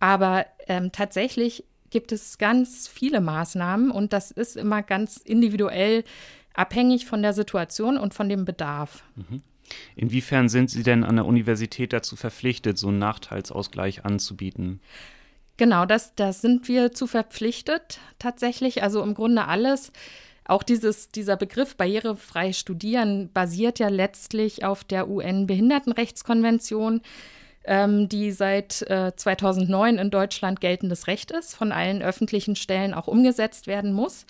Aber 0.00 0.46
ähm, 0.66 0.92
tatsächlich 0.92 1.64
gibt 1.90 2.12
es 2.12 2.38
ganz 2.38 2.88
viele 2.88 3.20
Maßnahmen 3.20 3.90
und 3.90 4.12
das 4.12 4.30
ist 4.30 4.56
immer 4.56 4.82
ganz 4.82 5.16
individuell 5.18 6.04
abhängig 6.58 7.06
von 7.06 7.22
der 7.22 7.32
Situation 7.32 7.96
und 7.96 8.14
von 8.14 8.28
dem 8.28 8.44
Bedarf. 8.44 9.04
Mhm. 9.14 9.42
Inwiefern 9.96 10.48
sind 10.48 10.70
Sie 10.70 10.82
denn 10.82 11.04
an 11.04 11.16
der 11.16 11.26
Universität 11.26 11.92
dazu 11.92 12.16
verpflichtet, 12.16 12.78
so 12.78 12.88
einen 12.88 12.98
Nachteilsausgleich 12.98 14.04
anzubieten? 14.04 14.80
Genau, 15.56 15.84
das, 15.84 16.14
das 16.14 16.40
sind 16.40 16.68
wir 16.68 16.92
zu 16.92 17.06
verpflichtet 17.06 18.00
tatsächlich. 18.18 18.82
Also 18.82 19.02
im 19.02 19.14
Grunde 19.14 19.46
alles. 19.46 19.92
Auch 20.44 20.62
dieses, 20.62 21.10
dieser 21.10 21.36
Begriff 21.36 21.76
barrierefrei 21.76 22.54
studieren 22.54 23.30
basiert 23.32 23.78
ja 23.78 23.88
letztlich 23.88 24.64
auf 24.64 24.82
der 24.82 25.10
UN-Behindertenrechtskonvention, 25.10 27.02
ähm, 27.64 28.08
die 28.08 28.32
seit 28.32 28.80
äh, 28.82 29.12
2009 29.14 29.98
in 29.98 30.10
Deutschland 30.10 30.62
geltendes 30.62 31.06
Recht 31.06 31.30
ist, 31.32 31.54
von 31.54 31.70
allen 31.70 32.00
öffentlichen 32.00 32.56
Stellen 32.56 32.94
auch 32.94 33.08
umgesetzt 33.08 33.66
werden 33.66 33.92
muss. 33.92 34.24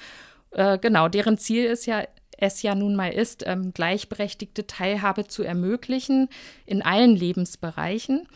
Äh, 0.50 0.78
genau, 0.78 1.08
deren 1.08 1.38
Ziel 1.38 1.64
ist 1.66 1.86
ja 1.86 2.02
es 2.38 2.62
ja 2.62 2.74
nun 2.74 2.96
mal 2.96 3.12
ist, 3.12 3.44
ähm, 3.46 3.72
gleichberechtigte 3.74 4.66
Teilhabe 4.66 5.26
zu 5.26 5.42
ermöglichen 5.42 6.28
in 6.64 6.82
allen 6.82 7.14
Lebensbereichen. 7.14 8.26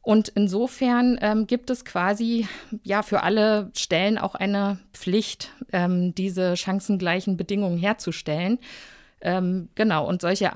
Und 0.00 0.28
insofern 0.28 1.18
ähm, 1.20 1.46
gibt 1.46 1.70
es 1.70 1.84
quasi 1.84 2.46
ja 2.82 3.02
für 3.02 3.22
alle 3.22 3.70
Stellen 3.74 4.18
auch 4.18 4.34
eine 4.34 4.78
Pflicht, 4.92 5.50
ähm, 5.72 6.14
diese 6.14 6.56
chancengleichen 6.56 7.36
Bedingungen 7.36 7.78
herzustellen. 7.78 8.58
Ähm, 9.20 9.70
genau, 9.74 10.06
und 10.06 10.20
solche 10.20 10.52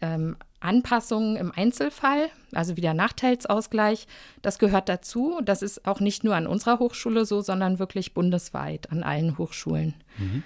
ähm, 0.00 0.36
Anpassungen 0.60 1.36
im 1.36 1.52
Einzelfall, 1.52 2.28
also 2.52 2.76
wie 2.76 2.80
der 2.80 2.94
Nachteilsausgleich, 2.94 4.08
das 4.42 4.58
gehört 4.58 4.88
dazu. 4.88 5.40
Das 5.44 5.62
ist 5.62 5.86
auch 5.86 6.00
nicht 6.00 6.24
nur 6.24 6.34
an 6.34 6.48
unserer 6.48 6.80
Hochschule 6.80 7.24
so, 7.24 7.40
sondern 7.40 7.78
wirklich 7.78 8.14
bundesweit 8.14 8.90
an 8.90 9.04
allen 9.04 9.38
Hochschulen. 9.38 9.94
Mhm. 10.18 10.42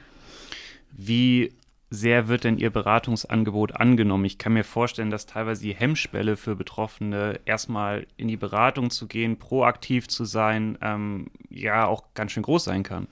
Wie 0.90 1.54
sehr 1.92 2.26
wird 2.26 2.44
denn 2.44 2.56
Ihr 2.56 2.70
Beratungsangebot 2.70 3.76
angenommen? 3.76 4.24
Ich 4.24 4.38
kann 4.38 4.54
mir 4.54 4.64
vorstellen, 4.64 5.10
dass 5.10 5.26
teilweise 5.26 5.62
die 5.62 5.74
Hemmschwelle 5.74 6.38
für 6.38 6.56
Betroffene, 6.56 7.38
erstmal 7.44 8.06
in 8.16 8.28
die 8.28 8.38
Beratung 8.38 8.88
zu 8.90 9.06
gehen, 9.06 9.38
proaktiv 9.38 10.08
zu 10.08 10.24
sein, 10.24 10.78
ähm, 10.80 11.26
ja 11.50 11.86
auch 11.86 12.04
ganz 12.14 12.32
schön 12.32 12.44
groß 12.44 12.64
sein 12.64 12.82
kann. 12.82 13.08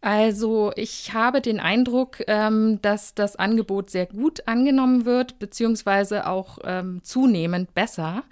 Also 0.00 0.72
ich 0.74 1.14
habe 1.14 1.40
den 1.40 1.60
Eindruck, 1.60 2.22
ähm, 2.26 2.80
dass 2.82 3.14
das 3.14 3.36
Angebot 3.36 3.90
sehr 3.90 4.06
gut 4.06 4.46
angenommen 4.48 5.04
wird, 5.04 5.38
beziehungsweise 5.38 6.26
auch 6.26 6.58
ähm, 6.64 7.00
zunehmend 7.04 7.72
besser. 7.72 8.24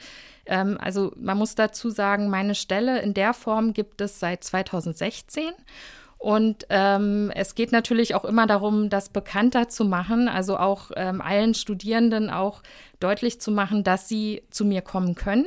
Ähm, 0.46 0.78
also 0.80 1.12
man 1.16 1.38
muss 1.38 1.54
dazu 1.54 1.90
sagen, 1.90 2.28
meine 2.28 2.56
Stelle 2.56 3.00
in 3.02 3.14
der 3.14 3.34
Form 3.34 3.72
gibt 3.72 4.00
es 4.00 4.18
seit 4.18 4.42
2016. 4.42 5.52
Und 6.24 6.64
ähm, 6.70 7.30
es 7.34 7.54
geht 7.54 7.70
natürlich 7.70 8.14
auch 8.14 8.24
immer 8.24 8.46
darum, 8.46 8.88
das 8.88 9.10
bekannter 9.10 9.68
zu 9.68 9.84
machen, 9.84 10.26
also 10.26 10.56
auch 10.56 10.90
ähm, 10.96 11.20
allen 11.20 11.52
Studierenden 11.52 12.30
auch 12.30 12.62
deutlich 12.98 13.42
zu 13.42 13.50
machen, 13.50 13.84
dass 13.84 14.08
sie 14.08 14.42
zu 14.48 14.64
mir 14.64 14.80
kommen 14.80 15.16
können. 15.16 15.44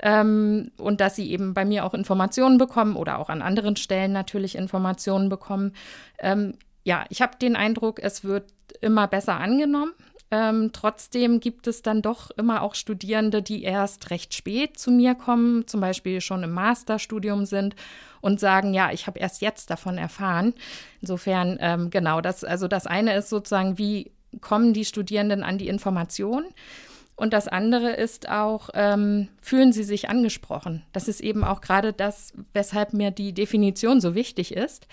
Ähm, 0.00 0.70
und 0.78 1.02
dass 1.02 1.14
sie 1.14 1.30
eben 1.30 1.52
bei 1.52 1.66
mir 1.66 1.84
auch 1.84 1.92
Informationen 1.92 2.56
bekommen 2.56 2.96
oder 2.96 3.18
auch 3.18 3.28
an 3.28 3.42
anderen 3.42 3.76
Stellen 3.76 4.12
natürlich 4.12 4.56
Informationen 4.56 5.28
bekommen. 5.28 5.74
Ähm, 6.20 6.54
ja, 6.84 7.04
ich 7.10 7.20
habe 7.20 7.36
den 7.36 7.54
Eindruck, 7.54 8.00
es 8.02 8.24
wird 8.24 8.50
immer 8.80 9.08
besser 9.08 9.38
angenommen. 9.38 9.92
Ähm, 10.30 10.70
trotzdem 10.72 11.40
gibt 11.40 11.66
es 11.66 11.82
dann 11.82 12.02
doch 12.02 12.30
immer 12.32 12.62
auch 12.62 12.74
Studierende, 12.74 13.42
die 13.42 13.62
erst 13.62 14.10
recht 14.10 14.34
spät 14.34 14.78
zu 14.78 14.90
mir 14.90 15.14
kommen, 15.14 15.66
zum 15.66 15.80
Beispiel 15.80 16.20
schon 16.20 16.42
im 16.42 16.52
Masterstudium 16.52 17.46
sind 17.46 17.74
und 18.20 18.38
sagen, 18.38 18.74
ja, 18.74 18.92
ich 18.92 19.06
habe 19.06 19.18
erst 19.18 19.40
jetzt 19.40 19.70
davon 19.70 19.96
erfahren. 19.96 20.52
Insofern, 21.00 21.56
ähm, 21.60 21.90
genau, 21.90 22.20
das, 22.20 22.44
also 22.44 22.68
das 22.68 22.86
eine 22.86 23.16
ist 23.16 23.30
sozusagen, 23.30 23.78
wie 23.78 24.10
kommen 24.40 24.74
die 24.74 24.84
Studierenden 24.84 25.42
an 25.42 25.56
die 25.56 25.68
Information? 25.68 26.44
Und 27.16 27.32
das 27.32 27.48
andere 27.48 27.90
ist 27.90 28.28
auch, 28.28 28.68
ähm, 28.74 29.28
fühlen 29.40 29.72
sie 29.72 29.82
sich 29.82 30.08
angesprochen? 30.08 30.84
Das 30.92 31.08
ist 31.08 31.20
eben 31.20 31.42
auch 31.42 31.60
gerade 31.60 31.92
das, 31.92 32.32
weshalb 32.52 32.92
mir 32.92 33.10
die 33.10 33.32
Definition 33.32 34.00
so 34.00 34.14
wichtig 34.14 34.54
ist, 34.54 34.86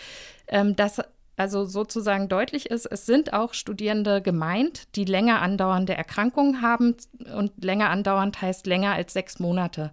ähm, 0.48 0.76
dass 0.76 1.02
also 1.38 1.66
sozusagen 1.66 2.30
deutlich 2.30 2.68
ist, 2.68 2.86
es 2.86 3.06
sind 3.06 3.34
auch 3.34 3.54
Studierende 3.54 4.22
gemeint, 4.22 4.96
die 4.96 5.06
länger 5.06 5.42
andauernde 5.42 5.96
Erkrankungen 5.96 6.62
haben 6.62 6.96
und 7.36 7.52
länger 7.64 7.90
andauernd 7.90 8.42
heißt 8.42 8.68
länger 8.68 8.94
als 8.94 9.14
sechs 9.14 9.40
Monate. 9.40 9.92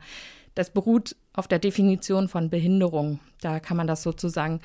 Das 0.54 0.70
beruht 0.70 1.16
auf 1.32 1.48
der 1.48 1.58
Definition 1.58 2.28
von 2.28 2.50
Behinderung. 2.50 3.18
Da 3.40 3.58
kann 3.58 3.76
man 3.76 3.86
das 3.86 4.02
sozusagen 4.02 4.60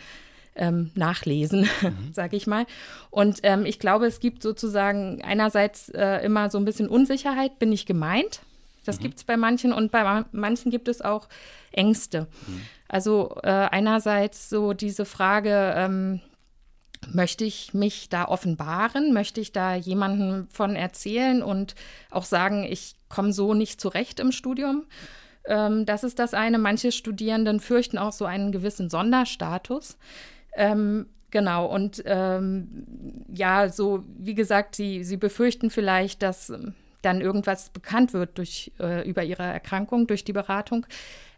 ähm, 0.55 0.91
nachlesen, 0.95 1.67
mhm. 1.81 2.09
sage 2.13 2.35
ich 2.35 2.45
mal. 2.45 2.65
Und 3.09 3.39
ähm, 3.43 3.65
ich 3.65 3.79
glaube, 3.79 4.05
es 4.05 4.19
gibt 4.19 4.43
sozusagen 4.43 5.21
einerseits 5.23 5.89
äh, 5.89 6.23
immer 6.25 6.49
so 6.49 6.57
ein 6.57 6.65
bisschen 6.65 6.89
Unsicherheit, 6.89 7.59
bin 7.59 7.71
ich 7.71 7.85
gemeint? 7.85 8.41
Das 8.85 8.99
mhm. 8.99 9.03
gibt 9.03 9.17
es 9.17 9.23
bei 9.23 9.37
manchen 9.37 9.73
und 9.73 9.91
bei 9.91 10.23
manchen 10.31 10.71
gibt 10.71 10.87
es 10.87 11.01
auch 11.01 11.27
Ängste. 11.71 12.27
Mhm. 12.47 12.61
Also 12.87 13.37
äh, 13.43 13.49
einerseits 13.49 14.49
so 14.49 14.73
diese 14.73 15.05
Frage, 15.05 15.73
ähm, 15.75 16.21
möchte 17.11 17.45
ich 17.45 17.73
mich 17.73 18.09
da 18.09 18.25
offenbaren? 18.25 19.13
Möchte 19.13 19.41
ich 19.41 19.51
da 19.51 19.75
jemandem 19.75 20.47
von 20.49 20.75
erzählen 20.75 21.41
und 21.43 21.75
auch 22.11 22.25
sagen, 22.25 22.63
ich 22.63 22.95
komme 23.09 23.33
so 23.33 23.53
nicht 23.53 23.79
zurecht 23.79 24.19
im 24.19 24.31
Studium? 24.31 24.85
Ähm, 25.45 25.85
das 25.85 26.03
ist 26.03 26.19
das 26.19 26.33
eine. 26.33 26.57
Manche 26.57 26.91
Studierenden 26.91 27.59
fürchten 27.59 27.97
auch 27.97 28.11
so 28.11 28.25
einen 28.25 28.51
gewissen 28.51 28.89
Sonderstatus. 28.89 29.97
Ähm, 30.55 31.07
genau, 31.31 31.65
und 31.65 32.03
ähm, 32.05 33.25
ja, 33.33 33.69
so 33.69 34.03
wie 34.17 34.35
gesagt, 34.35 34.75
sie, 34.75 35.03
sie 35.03 35.17
befürchten 35.17 35.69
vielleicht, 35.69 36.21
dass 36.21 36.49
ähm, 36.49 36.73
dann 37.01 37.21
irgendwas 37.21 37.69
bekannt 37.69 38.13
wird 38.13 38.37
durch, 38.37 38.71
äh, 38.79 39.07
über 39.07 39.23
ihre 39.23 39.43
Erkrankung, 39.43 40.07
durch 40.07 40.23
die 40.23 40.33
Beratung. 40.33 40.85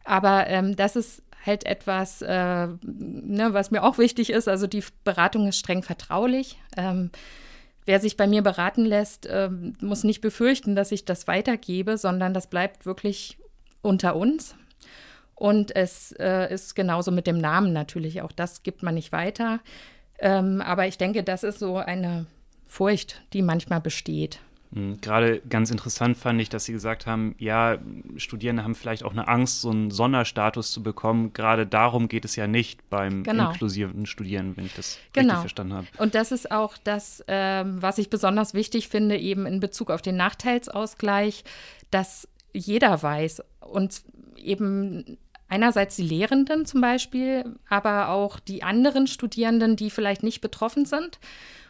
Aber 0.03 0.47
ähm, 0.47 0.75
das 0.75 0.95
ist 0.95 1.21
halt 1.45 1.65
etwas, 1.65 2.21
äh, 2.21 2.67
ne, 2.67 3.49
was 3.51 3.71
mir 3.71 3.83
auch 3.83 3.97
wichtig 3.97 4.29
ist. 4.29 4.47
Also 4.47 4.67
die 4.67 4.83
Beratung 5.03 5.47
ist 5.47 5.57
streng 5.57 5.83
vertraulich. 5.83 6.57
Ähm, 6.77 7.11
wer 7.85 7.99
sich 7.99 8.17
bei 8.17 8.27
mir 8.27 8.41
beraten 8.41 8.85
lässt, 8.85 9.25
äh, 9.25 9.49
muss 9.81 10.03
nicht 10.03 10.21
befürchten, 10.21 10.75
dass 10.75 10.91
ich 10.91 11.05
das 11.05 11.27
weitergebe, 11.27 11.97
sondern 11.97 12.33
das 12.33 12.47
bleibt 12.47 12.85
wirklich 12.85 13.37
unter 13.81 14.15
uns. 14.15 14.55
Und 15.35 15.73
es 15.75 16.11
äh, 16.19 16.53
ist 16.53 16.75
genauso 16.75 17.11
mit 17.11 17.25
dem 17.25 17.37
Namen 17.37 17.71
natürlich. 17.71 18.21
Auch 18.21 18.33
das 18.33 18.61
gibt 18.63 18.83
man 18.83 18.95
nicht 18.95 19.13
weiter. 19.13 19.61
Ähm, 20.19 20.61
aber 20.61 20.87
ich 20.87 20.97
denke, 20.97 21.23
das 21.23 21.43
ist 21.43 21.59
so 21.59 21.77
eine 21.77 22.25
Furcht, 22.67 23.21
die 23.31 23.41
manchmal 23.41 23.79
besteht. 23.79 24.41
Hm, 24.71 25.01
gerade 25.01 25.41
ganz 25.49 25.71
interessant 25.71 26.17
fand 26.17 26.39
ich, 26.41 26.49
dass 26.49 26.65
Sie 26.65 26.73
gesagt 26.73 27.07
haben, 27.07 27.35
ja, 27.39 27.79
Studierende 28.17 28.63
haben 28.63 28.75
vielleicht 28.75 29.03
auch 29.03 29.11
eine 29.11 29.27
Angst, 29.27 29.61
so 29.61 29.71
einen 29.71 29.89
Sonderstatus 29.89 30.71
zu 30.71 30.83
bekommen. 30.83 31.33
Gerade 31.33 31.65
darum 31.65 32.07
geht 32.07 32.23
es 32.25 32.35
ja 32.35 32.45
nicht 32.45 32.87
beim 32.89 33.23
genau. 33.23 33.49
inklusiven 33.49 34.05
Studieren, 34.05 34.55
wenn 34.57 34.65
ich 34.65 34.75
das 34.75 34.99
genau. 35.13 35.29
richtig 35.29 35.41
verstanden 35.41 35.73
habe. 35.73 35.87
Und 35.97 36.13
das 36.13 36.31
ist 36.31 36.51
auch 36.51 36.77
das, 36.83 37.23
ähm, 37.27 37.81
was 37.81 37.97
ich 37.97 38.09
besonders 38.09 38.53
wichtig 38.53 38.89
finde, 38.89 39.17
eben 39.17 39.47
in 39.47 39.59
Bezug 39.59 39.89
auf 39.89 40.03
den 40.03 40.17
Nachteilsausgleich, 40.17 41.43
dass 41.89 42.27
jeder 42.53 43.01
weiß. 43.01 43.43
Und 43.61 44.03
eben 44.35 45.17
einerseits 45.47 45.95
die 45.95 46.03
Lehrenden 46.03 46.65
zum 46.65 46.79
Beispiel, 46.81 47.55
aber 47.67 48.09
auch 48.09 48.39
die 48.39 48.61
anderen 48.61 49.07
Studierenden, 49.07 49.75
die 49.75 49.89
vielleicht 49.89 50.21
nicht 50.21 50.41
betroffen 50.41 50.85
sind. 50.85 51.19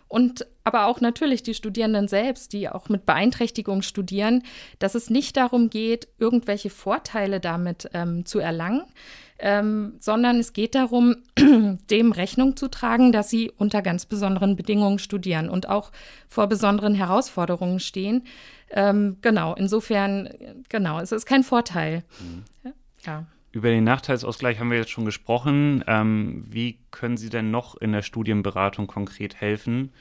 Und 0.10 0.48
aber 0.64 0.88
auch 0.88 1.02
natürlich 1.02 1.44
die 1.44 1.54
Studierenden 1.54 2.08
selbst, 2.08 2.52
die 2.52 2.68
auch 2.68 2.90
mit 2.90 3.06
Beeinträchtigung 3.06 3.84
studieren, 3.84 4.44
dass 4.80 4.96
es 4.96 5.10
nicht 5.10 5.38
darum 5.38 5.70
geht, 5.70 6.08
irgendwelche 6.18 6.72
Vorteile 6.72 7.40
damit 7.40 7.90
ähm, 7.94 8.26
zu 8.26 8.40
erlangen, 8.40 8.84
ähm, 9.38 9.94
sondern 10.00 10.40
es 10.40 10.52
geht 10.52 10.74
darum, 10.74 11.18
dem 11.38 12.12
Rechnung 12.12 12.58
zu 12.58 12.70
tragen, 12.70 13.12
dass 13.12 13.30
sie 13.30 13.52
unter 13.56 13.84
ganz 13.84 14.08
besonderen 14.08 14.56
Bedingungen 14.56 15.00
studieren 15.00 15.48
und 15.48 15.70
auch 15.70 15.92
vor 16.28 16.48
besonderen 16.48 16.96
Herausforderungen 16.96 17.80
stehen. 17.80 18.24
Ähm, 18.72 19.18
genau, 19.22 19.54
insofern, 19.54 20.30
genau, 20.70 21.00
es 21.00 21.12
ist 21.12 21.28
kein 21.28 21.44
Vorteil. 21.44 22.04
Mhm. 22.20 22.74
Ja. 23.06 23.26
Über 23.52 23.70
den 23.70 23.84
Nachteilsausgleich 23.84 24.60
haben 24.60 24.70
wir 24.70 24.78
jetzt 24.78 24.92
schon 24.92 25.06
gesprochen. 25.06 25.84
Ähm, 25.88 26.46
wie 26.50 26.78
können 26.92 27.18
Sie 27.18 27.30
denn 27.30 27.50
noch 27.50 27.76
in 27.76 27.92
der 27.92 28.04
Studienberatung 28.04 28.88
konkret 28.88 29.42
helfen? 29.42 29.92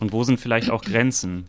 Und 0.00 0.12
wo 0.12 0.24
sind 0.24 0.38
vielleicht 0.38 0.70
auch 0.70 0.82
Grenzen? 0.82 1.48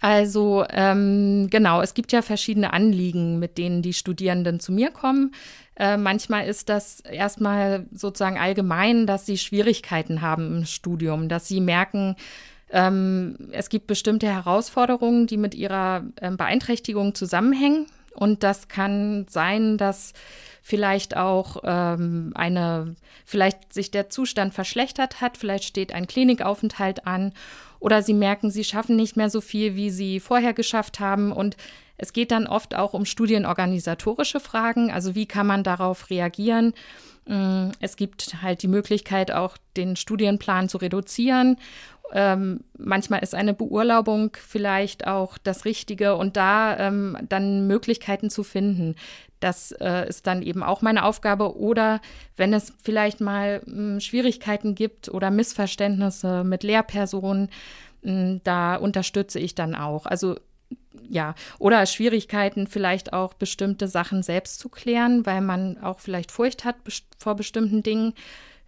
Also 0.00 0.66
ähm, 0.68 1.48
genau, 1.48 1.80
es 1.80 1.94
gibt 1.94 2.12
ja 2.12 2.20
verschiedene 2.20 2.74
Anliegen, 2.74 3.38
mit 3.38 3.56
denen 3.56 3.80
die 3.80 3.94
Studierenden 3.94 4.60
zu 4.60 4.70
mir 4.70 4.90
kommen. 4.90 5.32
Äh, 5.76 5.96
manchmal 5.96 6.46
ist 6.46 6.68
das 6.68 7.00
erstmal 7.00 7.86
sozusagen 7.90 8.38
allgemein, 8.38 9.06
dass 9.06 9.24
sie 9.24 9.38
Schwierigkeiten 9.38 10.20
haben 10.20 10.58
im 10.58 10.64
Studium, 10.66 11.30
dass 11.30 11.48
sie 11.48 11.60
merken, 11.60 12.16
ähm, 12.70 13.36
es 13.52 13.70
gibt 13.70 13.86
bestimmte 13.86 14.26
Herausforderungen, 14.26 15.26
die 15.26 15.36
mit 15.36 15.54
ihrer 15.54 16.04
äh, 16.16 16.30
Beeinträchtigung 16.30 17.14
zusammenhängen. 17.14 17.86
Und 18.14 18.42
das 18.42 18.68
kann 18.68 19.26
sein, 19.28 19.76
dass 19.78 20.12
vielleicht 20.62 21.16
auch 21.16 21.58
ähm, 21.64 22.32
eine, 22.34 22.96
vielleicht 23.26 23.72
sich 23.72 23.90
der 23.90 24.08
Zustand 24.08 24.54
verschlechtert 24.54 25.20
hat, 25.20 25.36
vielleicht 25.36 25.64
steht 25.64 25.92
ein 25.92 26.06
Klinikaufenthalt 26.06 27.06
an 27.06 27.32
oder 27.80 28.02
sie 28.02 28.14
merken, 28.14 28.50
sie 28.50 28.64
schaffen 28.64 28.96
nicht 28.96 29.14
mehr 29.14 29.28
so 29.28 29.42
viel, 29.42 29.76
wie 29.76 29.90
sie 29.90 30.20
vorher 30.20 30.54
geschafft 30.54 31.00
haben. 31.00 31.32
Und 31.32 31.58
es 31.98 32.14
geht 32.14 32.30
dann 32.30 32.46
oft 32.46 32.74
auch 32.74 32.94
um 32.94 33.04
studienorganisatorische 33.04 34.40
Fragen, 34.40 34.90
also 34.90 35.14
wie 35.14 35.26
kann 35.26 35.46
man 35.46 35.64
darauf 35.64 36.08
reagieren. 36.08 36.72
Mm, 37.26 37.72
es 37.80 37.96
gibt 37.96 38.42
halt 38.42 38.62
die 38.62 38.68
Möglichkeit, 38.68 39.32
auch 39.32 39.58
den 39.76 39.96
Studienplan 39.96 40.70
zu 40.70 40.78
reduzieren 40.78 41.58
ähm, 42.12 42.60
manchmal 42.76 43.22
ist 43.22 43.34
eine 43.34 43.54
Beurlaubung 43.54 44.36
vielleicht 44.40 45.06
auch 45.06 45.38
das 45.38 45.64
Richtige 45.64 46.16
und 46.16 46.36
da 46.36 46.76
ähm, 46.78 47.16
dann 47.28 47.66
Möglichkeiten 47.66 48.30
zu 48.30 48.44
finden. 48.44 48.94
Das 49.40 49.72
äh, 49.72 50.08
ist 50.08 50.26
dann 50.26 50.42
eben 50.42 50.62
auch 50.62 50.80
meine 50.80 51.04
Aufgabe. 51.04 51.56
Oder 51.56 52.00
wenn 52.36 52.52
es 52.52 52.72
vielleicht 52.82 53.20
mal 53.20 53.60
mh, 53.66 53.74
hm, 53.74 54.00
Schwierigkeiten 54.00 54.74
gibt 54.74 55.08
oder 55.08 55.30
Missverständnisse 55.30 56.44
mit 56.44 56.62
Lehrpersonen, 56.62 57.50
mh, 58.02 58.12
hm, 58.12 58.40
da 58.44 58.76
unterstütze 58.76 59.38
ich 59.38 59.54
dann 59.54 59.74
auch. 59.74 60.06
Also 60.06 60.36
ja, 61.08 61.34
oder 61.58 61.84
Schwierigkeiten, 61.86 62.66
vielleicht 62.66 63.12
auch 63.12 63.34
bestimmte 63.34 63.88
Sachen 63.88 64.22
selbst 64.22 64.60
zu 64.60 64.68
klären, 64.68 65.26
weil 65.26 65.40
man 65.40 65.78
auch 65.82 66.00
vielleicht 66.00 66.32
Furcht 66.32 66.64
hat 66.64 66.76
vor 67.18 67.34
bestimmten 67.34 67.82
Dingen. 67.82 68.14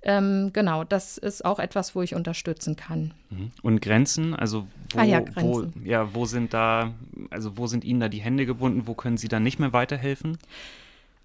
Ähm, 0.08 0.52
genau, 0.52 0.84
das 0.84 1.18
ist 1.18 1.44
auch 1.44 1.58
etwas, 1.58 1.96
wo 1.96 2.02
ich 2.02 2.14
unterstützen 2.14 2.76
kann. 2.76 3.12
Mhm. 3.28 3.50
Und 3.62 3.82
Grenzen, 3.82 4.36
also 4.36 4.68
wo, 4.92 5.00
ah 5.00 5.02
ja, 5.02 5.18
Grenzen. 5.18 5.72
wo, 5.74 5.84
ja, 5.84 6.14
wo 6.14 6.26
sind 6.26 6.54
da, 6.54 6.94
also 7.30 7.58
wo 7.58 7.66
sind 7.66 7.84
Ihnen 7.84 7.98
da 7.98 8.08
die 8.08 8.20
Hände 8.20 8.46
gebunden, 8.46 8.86
wo 8.86 8.94
können 8.94 9.16
Sie 9.16 9.26
dann 9.26 9.42
nicht 9.42 9.58
mehr 9.58 9.72
weiterhelfen? 9.72 10.38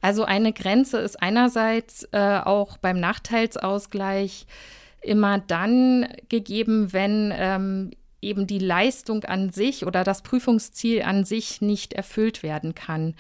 Also 0.02 0.26
eine 0.26 0.52
Grenze 0.52 0.98
ist 0.98 1.22
einerseits 1.22 2.10
äh, 2.12 2.40
auch 2.40 2.78
beim 2.78 3.00
Nachteilsausgleich 3.00 4.48
immer 5.02 5.38
dann 5.38 6.08
gegeben, 6.30 6.92
wenn 6.92 7.32
ähm, 7.36 7.92
eben 8.20 8.48
die 8.48 8.58
Leistung 8.58 9.26
an 9.26 9.52
sich 9.52 9.86
oder 9.86 10.04
das 10.04 10.24
Prüfungsziel 10.24 11.04
an 11.04 11.24
sich 11.24 11.62
nicht 11.62 11.94
erfüllt 11.94 12.42
werden 12.42 12.74
kann. 12.74 13.14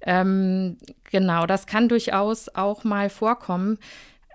Ähm, 0.00 0.78
genau, 1.10 1.44
das 1.44 1.66
kann 1.66 1.90
durchaus 1.90 2.48
auch 2.54 2.84
mal 2.84 3.10
vorkommen. 3.10 3.78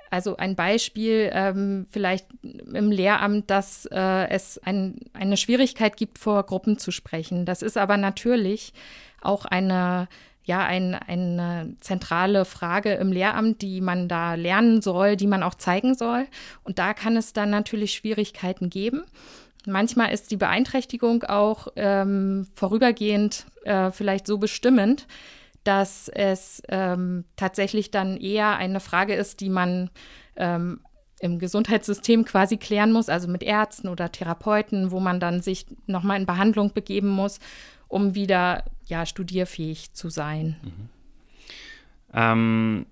Also 0.10 0.38
ein 0.38 0.56
Beispiel 0.56 1.30
ähm, 1.34 1.86
vielleicht 1.90 2.28
im 2.42 2.92
Lehramt, 2.92 3.50
dass 3.50 3.86
äh, 3.86 4.30
es 4.30 4.58
ein, 4.64 5.00
eine 5.14 5.38
Schwierigkeit 5.38 5.98
gibt, 5.98 6.18
vor 6.18 6.44
Gruppen 6.44 6.78
zu 6.78 6.92
sprechen. 6.92 7.46
Das 7.46 7.62
ist 7.62 7.78
aber 7.78 7.98
natürlich 7.98 8.74
auch 9.22 9.46
eine 9.46 10.08
ja, 10.50 10.66
ein, 10.66 10.96
eine 10.96 11.76
zentrale 11.80 12.44
Frage 12.44 12.94
im 12.96 13.12
Lehramt, 13.12 13.62
die 13.62 13.82
man 13.82 14.08
da 14.08 14.34
lernen 14.34 14.82
soll, 14.82 15.16
die 15.16 15.28
man 15.28 15.44
auch 15.44 15.54
zeigen 15.54 15.94
soll. 15.94 16.26
Und 16.64 16.80
da 16.80 16.96
kann 16.96 17.16
es 17.18 17.34
dann 17.34 17.52
natürlich 17.52 17.94
Schwierigkeiten 17.94 18.72
geben. 18.72 19.04
Manchmal 19.68 20.12
ist 20.12 20.32
die 20.32 20.38
Beeinträchtigung 20.38 21.24
auch 21.24 21.68
ähm, 21.76 22.48
vorübergehend 22.56 23.46
äh, 23.64 23.92
vielleicht 23.92 24.26
so 24.26 24.40
bestimmend, 24.40 25.06
dass 25.64 26.08
es 26.10 26.62
ähm, 26.70 27.26
tatsächlich 27.36 27.92
dann 27.92 28.18
eher 28.18 28.58
eine 28.58 28.80
Frage 28.80 29.14
ist, 29.14 29.42
die 29.42 29.50
man 29.50 29.90
ähm, 30.36 30.82
im 31.20 31.40
Gesundheitssystem 31.40 32.26
quasi 32.26 32.58
klären 32.58 32.92
muss, 32.92 33.10
also 33.10 33.28
mit 33.28 33.44
Ärzten 33.44 33.90
oder 33.90 34.12
Therapeuten, 34.12 34.92
wo 34.92 35.00
man 35.00 35.20
dann 35.20 35.42
sich 35.42 35.66
nochmal 35.86 36.20
in 36.20 36.26
Behandlung 36.26 36.74
begeben 36.74 37.10
muss, 37.10 37.40
um 37.88 38.16
wieder 38.16 38.64
ja, 38.86 39.06
studierfähig 39.06 39.94
zu 39.94 40.10
sein. 40.10 40.56
Mhm. 40.64 40.90
Ähm, 42.14 42.86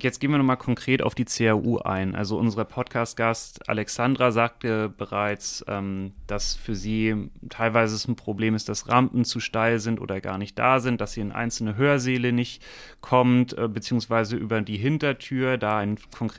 Jetzt 0.00 0.20
gehen 0.20 0.30
wir 0.30 0.38
nochmal 0.38 0.56
konkret 0.56 1.02
auf 1.02 1.14
die 1.14 1.24
CAU 1.24 1.78
ein. 1.78 2.14
Also 2.14 2.38
unser 2.38 2.64
Podcast-Gast 2.64 3.68
Alexandra 3.68 4.30
sagte 4.32 4.88
bereits, 4.88 5.64
ähm, 5.66 6.12
dass 6.26 6.54
für 6.54 6.74
sie 6.74 7.30
teilweise 7.48 7.94
es 7.94 8.06
ein 8.06 8.16
Problem 8.16 8.54
ist, 8.54 8.68
dass 8.68 8.88
Rampen 8.88 9.24
zu 9.24 9.40
steil 9.40 9.78
sind 9.80 10.00
oder 10.00 10.20
gar 10.20 10.38
nicht 10.38 10.58
da 10.58 10.80
sind, 10.80 11.00
dass 11.00 11.12
sie 11.12 11.20
in 11.20 11.32
einzelne 11.32 11.76
Hörsäle 11.76 12.32
nicht 12.32 12.62
kommt, 13.00 13.56
äh, 13.56 13.68
beziehungsweise 13.68 14.36
über 14.36 14.60
die 14.60 14.76
Hintertür 14.76 15.58
da 15.58 15.78
einen, 15.78 15.98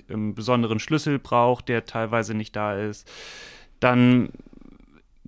einen 0.10 0.36
besonderen 0.36 0.80
Schlüssel 0.80 1.20
braucht, 1.20 1.68
der 1.68 1.86
teilweise 1.86 2.34
nicht 2.34 2.56
da 2.56 2.76
ist. 2.76 3.10
Dann 3.80 4.30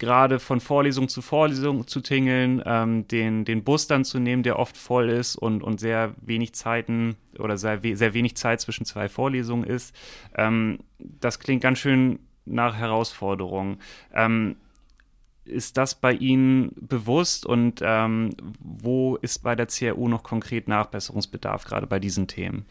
gerade 0.01 0.39
von 0.39 0.59
Vorlesung 0.59 1.09
zu 1.09 1.21
Vorlesung 1.21 1.85
zu 1.85 2.01
tingeln, 2.01 2.61
ähm, 2.65 3.07
den, 3.07 3.45
den 3.45 3.63
Bus 3.63 3.85
dann 3.85 4.03
zu 4.03 4.17
nehmen, 4.17 4.41
der 4.41 4.57
oft 4.57 4.75
voll 4.75 5.09
ist 5.09 5.35
und, 5.35 5.61
und 5.61 5.79
sehr 5.79 6.15
wenig 6.19 6.53
Zeiten 6.55 7.17
oder 7.37 7.55
sehr, 7.55 7.79
sehr 7.93 8.15
wenig 8.15 8.35
Zeit 8.35 8.61
zwischen 8.61 8.83
zwei 8.83 9.09
Vorlesungen 9.09 9.63
ist. 9.63 9.95
Ähm, 10.35 10.79
das 10.97 11.39
klingt 11.39 11.61
ganz 11.61 11.77
schön 11.77 12.17
nach 12.45 12.75
Herausforderung. 12.75 13.77
Ähm, 14.11 14.55
ist 15.45 15.77
das 15.77 15.93
bei 15.93 16.13
Ihnen 16.13 16.71
bewusst 16.75 17.45
und 17.45 17.81
ähm, 17.83 18.31
wo 18.59 19.17
ist 19.17 19.43
bei 19.43 19.55
der 19.55 19.67
CRU 19.67 20.07
noch 20.07 20.23
konkret 20.23 20.67
Nachbesserungsbedarf, 20.67 21.63
gerade 21.65 21.85
bei 21.85 21.99
diesen 21.99 22.27
Themen? 22.27 22.65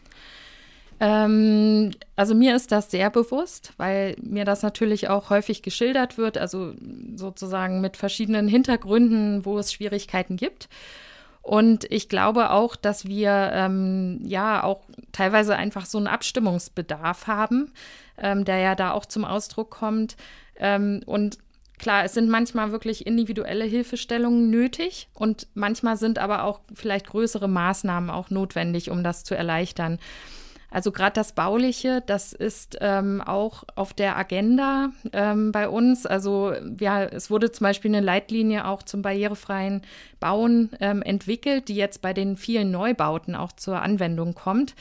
Ähm, 1.01 1.91
also 2.15 2.35
mir 2.35 2.55
ist 2.55 2.71
das 2.71 2.91
sehr 2.91 3.09
bewusst, 3.09 3.73
weil 3.77 4.15
mir 4.21 4.45
das 4.45 4.61
natürlich 4.61 5.09
auch 5.09 5.31
häufig 5.31 5.63
geschildert 5.63 6.19
wird, 6.19 6.37
also 6.37 6.73
sozusagen 7.15 7.81
mit 7.81 7.97
verschiedenen 7.97 8.47
Hintergründen, 8.47 9.43
wo 9.43 9.57
es 9.57 9.73
Schwierigkeiten 9.73 10.37
gibt. 10.37 10.69
Und 11.41 11.91
ich 11.91 12.07
glaube 12.07 12.51
auch, 12.51 12.75
dass 12.75 13.05
wir 13.05 13.49
ähm, 13.51 14.19
ja 14.23 14.63
auch 14.63 14.83
teilweise 15.11 15.55
einfach 15.55 15.87
so 15.87 15.97
einen 15.97 16.05
Abstimmungsbedarf 16.05 17.25
haben, 17.25 17.73
ähm, 18.19 18.45
der 18.45 18.59
ja 18.59 18.75
da 18.75 18.91
auch 18.91 19.07
zum 19.07 19.25
Ausdruck 19.25 19.71
kommt. 19.71 20.17
Ähm, 20.55 21.01
und 21.07 21.39
klar, 21.79 22.03
es 22.03 22.13
sind 22.13 22.29
manchmal 22.29 22.71
wirklich 22.71 23.07
individuelle 23.07 23.65
Hilfestellungen 23.65 24.51
nötig 24.51 25.09
und 25.15 25.47
manchmal 25.55 25.97
sind 25.97 26.19
aber 26.19 26.43
auch 26.43 26.59
vielleicht 26.75 27.07
größere 27.07 27.47
Maßnahmen 27.47 28.11
auch 28.11 28.29
notwendig, 28.29 28.91
um 28.91 29.03
das 29.03 29.23
zu 29.23 29.33
erleichtern. 29.33 29.97
Also 30.71 30.93
gerade 30.93 31.13
das 31.13 31.33
Bauliche, 31.33 32.01
das 32.05 32.31
ist 32.31 32.77
ähm, 32.79 33.21
auch 33.21 33.65
auf 33.75 33.93
der 33.93 34.17
Agenda 34.17 34.91
ähm, 35.11 35.51
bei 35.51 35.67
uns. 35.67 36.05
Also 36.05 36.53
ja, 36.79 37.03
es 37.03 37.29
wurde 37.29 37.51
zum 37.51 37.65
Beispiel 37.65 37.91
eine 37.91 37.99
Leitlinie 37.99 38.65
auch 38.65 38.81
zum 38.81 39.01
barrierefreien 39.01 39.81
Bauen 40.21 40.69
ähm, 40.79 41.01
entwickelt, 41.01 41.67
die 41.67 41.75
jetzt 41.75 42.01
bei 42.01 42.13
den 42.13 42.37
vielen 42.37 42.71
Neubauten 42.71 43.35
auch 43.35 43.51
zur 43.51 43.81
Anwendung 43.81 44.33
kommt. 44.33 44.73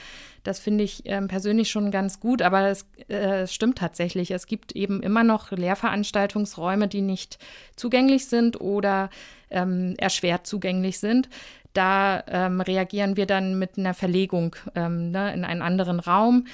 Das 0.44 0.60
finde 0.60 0.84
ich 0.84 1.02
ähm, 1.04 1.28
persönlich 1.28 1.70
schon 1.70 1.90
ganz 1.90 2.20
gut, 2.20 2.40
aber 2.40 2.68
es 2.68 2.86
äh, 3.08 3.46
stimmt 3.48 3.78
tatsächlich. 3.78 4.30
Es 4.30 4.46
gibt 4.46 4.72
eben 4.72 5.02
immer 5.02 5.24
noch 5.24 5.50
Lehrveranstaltungsräume, 5.50 6.88
die 6.88 7.02
nicht 7.02 7.38
zugänglich 7.76 8.26
sind 8.26 8.60
oder 8.60 9.10
ähm, 9.50 9.96
erschwert 9.98 10.46
zugänglich 10.46 10.98
sind. 10.98 11.28
Da 11.72 12.22
ähm, 12.26 12.60
reagieren 12.60 13.16
wir 13.16 13.26
dann 13.26 13.58
mit 13.58 13.78
einer 13.78 13.94
Verlegung 13.94 14.56
ähm, 14.74 15.10
ne, 15.10 15.32
in 15.32 15.44
einen 15.44 15.62
anderen 15.62 16.00
Raum. 16.00 16.46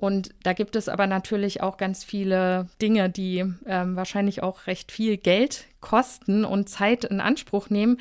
Und 0.00 0.30
da 0.44 0.54
gibt 0.54 0.76
es 0.76 0.88
aber 0.88 1.06
natürlich 1.06 1.62
auch 1.62 1.76
ganz 1.76 2.04
viele 2.04 2.68
Dinge, 2.80 3.10
die 3.10 3.44
ähm, 3.66 3.96
wahrscheinlich 3.96 4.42
auch 4.42 4.66
recht 4.66 4.90
viel 4.90 5.18
Geld 5.18 5.66
kosten 5.80 6.46
und 6.46 6.70
Zeit 6.70 7.04
in 7.04 7.20
Anspruch 7.20 7.68
nehmen, 7.68 7.98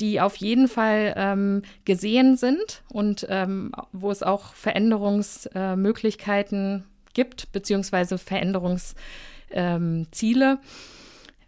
die 0.00 0.22
auf 0.22 0.36
jeden 0.36 0.66
Fall 0.66 1.12
ähm, 1.14 1.60
gesehen 1.84 2.38
sind 2.38 2.82
und 2.88 3.26
ähm, 3.28 3.72
wo 3.92 4.10
es 4.10 4.22
auch 4.22 4.54
Veränderungsmöglichkeiten 4.54 6.78
äh, 6.78 6.82
gibt, 7.12 7.52
beziehungsweise 7.52 8.16
Veränderungsziele. 8.16 10.58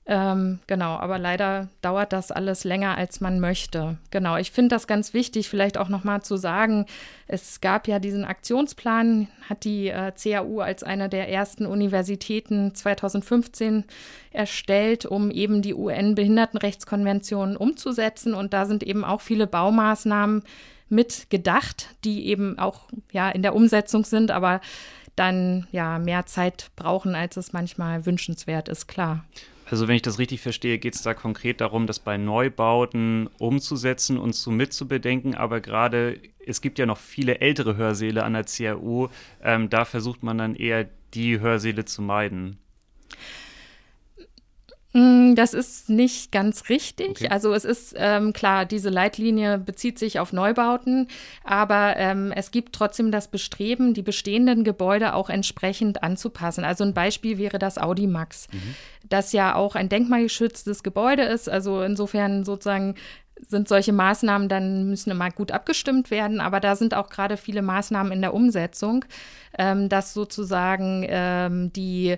Ähm, 0.06 0.58
genau, 0.66 0.96
aber 0.96 1.18
leider 1.18 1.68
dauert 1.80 2.12
das 2.12 2.30
alles 2.30 2.64
länger, 2.64 2.98
als 2.98 3.22
man 3.22 3.40
möchte. 3.40 3.96
Genau, 4.10 4.36
ich 4.36 4.50
finde 4.50 4.74
das 4.74 4.86
ganz 4.86 5.14
wichtig, 5.14 5.48
vielleicht 5.48 5.78
auch 5.78 5.88
nochmal 5.88 6.20
zu 6.20 6.36
sagen, 6.36 6.84
es 7.26 7.62
gab 7.62 7.88
ja 7.88 7.98
diesen 7.98 8.26
Aktionsplan, 8.26 9.28
hat 9.48 9.64
die 9.64 9.88
äh, 9.88 10.12
CAU 10.12 10.60
als 10.60 10.82
eine 10.82 11.08
der 11.08 11.30
ersten 11.30 11.64
Universitäten 11.64 12.74
2015 12.74 13.84
erstellt, 14.30 15.06
um 15.06 15.30
eben 15.30 15.62
die 15.62 15.74
UN-Behindertenrechtskonvention 15.74 17.56
umzusetzen. 17.56 18.34
Und 18.34 18.52
da 18.52 18.66
sind 18.66 18.82
eben 18.82 19.04
auch 19.04 19.22
viele 19.22 19.46
Baumaßnahmen 19.46 20.42
mit 20.90 21.30
gedacht, 21.30 21.88
die 22.04 22.26
eben 22.26 22.58
auch 22.58 22.82
ja 23.10 23.30
in 23.30 23.40
der 23.40 23.54
Umsetzung 23.54 24.04
sind, 24.04 24.30
aber 24.30 24.60
dann 25.16 25.66
ja 25.72 25.98
mehr 25.98 26.26
Zeit 26.26 26.70
brauchen, 26.76 27.14
als 27.14 27.38
es 27.38 27.54
manchmal 27.54 28.04
wünschenswert 28.04 28.68
ist, 28.68 28.86
klar. 28.86 29.24
Also 29.70 29.88
wenn 29.88 29.96
ich 29.96 30.02
das 30.02 30.18
richtig 30.18 30.40
verstehe, 30.40 30.78
geht 30.78 30.94
es 30.94 31.02
da 31.02 31.14
konkret 31.14 31.60
darum, 31.60 31.86
das 31.86 31.98
bei 31.98 32.16
Neubauten 32.16 33.28
umzusetzen 33.38 34.18
und 34.18 34.34
zu 34.34 34.50
mitzubedenken. 34.50 35.34
Aber 35.34 35.60
gerade, 35.60 36.20
es 36.44 36.60
gibt 36.60 36.78
ja 36.78 36.86
noch 36.86 36.98
viele 36.98 37.40
ältere 37.40 37.76
Hörsäle 37.76 38.24
an 38.24 38.34
der 38.34 38.44
CAU. 38.44 39.08
Ähm, 39.42 39.70
da 39.70 39.84
versucht 39.84 40.22
man 40.22 40.38
dann 40.38 40.54
eher 40.54 40.88
die 41.14 41.40
Hörsäle 41.40 41.84
zu 41.84 42.02
meiden. 42.02 42.58
Mm, 44.94 45.34
das 45.34 45.54
ist 45.54 45.90
nicht 45.90 46.30
ganz 46.30 46.68
richtig. 46.68 47.10
Okay. 47.10 47.28
Also 47.28 47.52
es 47.52 47.64
ist 47.64 47.94
ähm, 47.98 48.32
klar, 48.32 48.64
diese 48.64 48.90
Leitlinie 48.90 49.58
bezieht 49.58 49.98
sich 49.98 50.20
auf 50.20 50.32
Neubauten, 50.32 51.08
aber 51.42 51.96
ähm, 51.96 52.32
es 52.34 52.52
gibt 52.52 52.74
trotzdem 52.74 53.10
das 53.10 53.26
Bestreben, 53.26 53.92
die 53.92 54.02
bestehenden 54.02 54.62
Gebäude 54.62 55.14
auch 55.14 55.30
entsprechend 55.30 56.04
anzupassen. 56.04 56.64
Also 56.64 56.84
ein 56.84 56.94
Beispiel 56.94 57.38
wäre 57.38 57.58
das 57.58 57.76
Audimax, 57.76 58.46
mhm. 58.52 58.76
das 59.08 59.32
ja 59.32 59.56
auch 59.56 59.74
ein 59.74 59.88
denkmalgeschütztes 59.88 60.84
Gebäude 60.84 61.24
ist. 61.24 61.48
Also 61.48 61.82
insofern 61.82 62.44
sozusagen 62.44 62.94
sind 63.48 63.68
solche 63.68 63.92
Maßnahmen 63.92 64.48
dann 64.48 64.88
müssen 64.88 65.10
immer 65.10 65.30
gut 65.30 65.50
abgestimmt 65.50 66.10
werden, 66.10 66.40
aber 66.40 66.60
da 66.60 66.76
sind 66.76 66.94
auch 66.94 67.10
gerade 67.10 67.36
viele 67.36 67.62
Maßnahmen 67.62 68.12
in 68.12 68.20
der 68.20 68.32
Umsetzung, 68.32 69.04
ähm, 69.58 69.88
dass 69.88 70.14
sozusagen 70.14 71.04
ähm, 71.08 71.72
die 71.72 72.16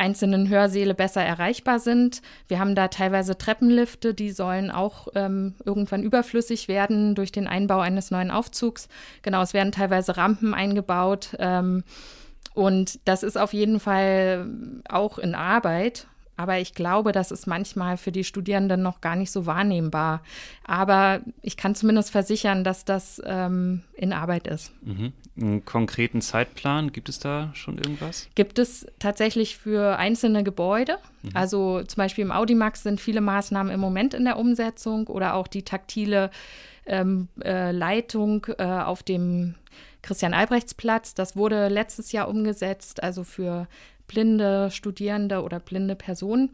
einzelnen 0.00 0.48
Hörsäle 0.48 0.94
besser 0.94 1.22
erreichbar 1.22 1.78
sind. 1.78 2.22
Wir 2.48 2.58
haben 2.58 2.74
da 2.74 2.88
teilweise 2.88 3.36
Treppenlifte, 3.36 4.14
die 4.14 4.32
sollen 4.32 4.70
auch 4.70 5.08
ähm, 5.14 5.54
irgendwann 5.64 6.02
überflüssig 6.02 6.66
werden 6.66 7.14
durch 7.14 7.30
den 7.30 7.46
Einbau 7.46 7.80
eines 7.80 8.10
neuen 8.10 8.30
Aufzugs. 8.30 8.88
Genau, 9.22 9.42
es 9.42 9.52
werden 9.52 9.72
teilweise 9.72 10.16
Rampen 10.16 10.54
eingebaut. 10.54 11.36
Ähm, 11.38 11.84
und 12.54 12.98
das 13.04 13.22
ist 13.22 13.38
auf 13.38 13.52
jeden 13.52 13.78
Fall 13.78 14.46
auch 14.88 15.18
in 15.18 15.34
Arbeit. 15.34 16.06
Aber 16.40 16.58
ich 16.58 16.72
glaube, 16.72 17.12
das 17.12 17.32
ist 17.32 17.46
manchmal 17.46 17.98
für 17.98 18.12
die 18.12 18.24
Studierenden 18.24 18.80
noch 18.80 19.02
gar 19.02 19.14
nicht 19.14 19.30
so 19.30 19.44
wahrnehmbar. 19.44 20.22
Aber 20.64 21.20
ich 21.42 21.58
kann 21.58 21.74
zumindest 21.74 22.10
versichern, 22.10 22.64
dass 22.64 22.86
das 22.86 23.20
ähm, 23.26 23.82
in 23.94 24.14
Arbeit 24.14 24.46
ist. 24.46 24.72
Mhm. 24.80 25.12
Einen 25.38 25.64
konkreten 25.66 26.22
Zeitplan, 26.22 26.92
gibt 26.92 27.10
es 27.10 27.18
da 27.18 27.50
schon 27.52 27.76
irgendwas? 27.76 28.26
Gibt 28.36 28.58
es 28.58 28.86
tatsächlich 28.98 29.58
für 29.58 29.98
einzelne 29.98 30.42
Gebäude. 30.42 30.96
Mhm. 31.22 31.30
Also 31.34 31.82
zum 31.82 31.96
Beispiel 31.98 32.24
im 32.24 32.32
Audimax 32.32 32.84
sind 32.84 33.02
viele 33.02 33.20
Maßnahmen 33.20 33.70
im 33.70 33.80
Moment 33.80 34.14
in 34.14 34.24
der 34.24 34.38
Umsetzung 34.38 35.08
oder 35.08 35.34
auch 35.34 35.46
die 35.46 35.62
taktile 35.62 36.30
ähm, 36.86 37.28
äh, 37.44 37.70
Leitung 37.70 38.46
äh, 38.56 38.64
auf 38.64 39.02
dem 39.02 39.56
Christian-Albrechts-Platz. 40.00 41.12
Das 41.12 41.36
wurde 41.36 41.68
letztes 41.68 42.12
Jahr 42.12 42.28
umgesetzt, 42.28 43.02
also 43.02 43.24
für 43.24 43.68
blinde 44.10 44.70
Studierende 44.72 45.42
oder 45.42 45.60
blinde 45.60 45.94
Personen. 45.94 46.50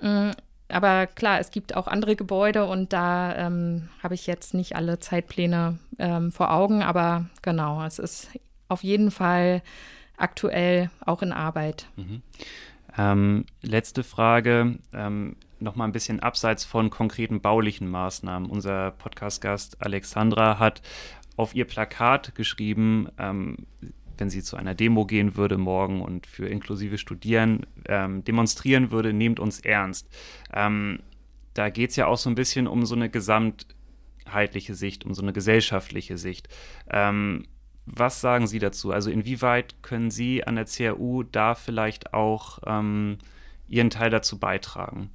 Mm, 0.00 0.30
aber 0.68 1.06
klar, 1.06 1.40
es 1.40 1.50
gibt 1.50 1.76
auch 1.76 1.88
andere 1.88 2.16
Gebäude 2.16 2.64
und 2.64 2.92
da 2.92 3.34
ähm, 3.36 3.88
habe 4.02 4.14
ich 4.14 4.26
jetzt 4.26 4.54
nicht 4.54 4.76
alle 4.76 5.00
Zeitpläne 5.00 5.78
ähm, 5.98 6.30
vor 6.30 6.52
Augen, 6.52 6.82
aber 6.82 7.26
genau, 7.42 7.84
es 7.84 7.98
ist 7.98 8.30
auf 8.68 8.84
jeden 8.84 9.10
Fall 9.10 9.62
aktuell 10.16 10.90
auch 11.04 11.22
in 11.22 11.32
Arbeit. 11.32 11.88
Mhm. 11.96 12.22
Ähm, 12.96 13.46
letzte 13.62 14.04
Frage, 14.04 14.78
ähm, 14.92 15.36
nochmal 15.58 15.88
ein 15.88 15.92
bisschen 15.92 16.20
abseits 16.20 16.64
von 16.64 16.90
konkreten 16.90 17.40
baulichen 17.40 17.88
Maßnahmen. 17.88 18.48
Unser 18.48 18.92
Podcast-Gast 18.92 19.82
Alexandra 19.82 20.58
hat 20.58 20.82
auf 21.36 21.54
ihr 21.54 21.64
Plakat 21.64 22.34
geschrieben, 22.34 23.08
ähm, 23.18 23.66
wenn 24.22 24.30
sie 24.30 24.44
zu 24.44 24.56
einer 24.56 24.76
Demo 24.76 25.04
gehen 25.04 25.36
würde 25.36 25.58
morgen 25.58 26.00
und 26.00 26.28
für 26.28 26.46
inklusive 26.46 26.96
Studieren 26.96 27.66
ähm, 27.86 28.22
demonstrieren 28.22 28.92
würde, 28.92 29.12
nehmt 29.12 29.40
uns 29.40 29.58
ernst. 29.58 30.08
Ähm, 30.52 31.00
da 31.54 31.70
geht 31.70 31.90
es 31.90 31.96
ja 31.96 32.06
auch 32.06 32.16
so 32.16 32.30
ein 32.30 32.36
bisschen 32.36 32.68
um 32.68 32.86
so 32.86 32.94
eine 32.94 33.10
gesamtheitliche 33.10 34.76
Sicht, 34.76 35.04
um 35.04 35.12
so 35.12 35.22
eine 35.22 35.32
gesellschaftliche 35.32 36.18
Sicht. 36.18 36.48
Ähm, 36.88 37.48
was 37.84 38.20
sagen 38.20 38.46
Sie 38.46 38.60
dazu? 38.60 38.92
Also 38.92 39.10
inwieweit 39.10 39.82
können 39.82 40.12
Sie 40.12 40.46
an 40.46 40.54
der 40.54 40.66
CAU 40.66 41.24
da 41.24 41.56
vielleicht 41.56 42.14
auch 42.14 42.60
ähm, 42.64 43.18
Ihren 43.66 43.90
Teil 43.90 44.10
dazu 44.10 44.38
beitragen? 44.38 45.10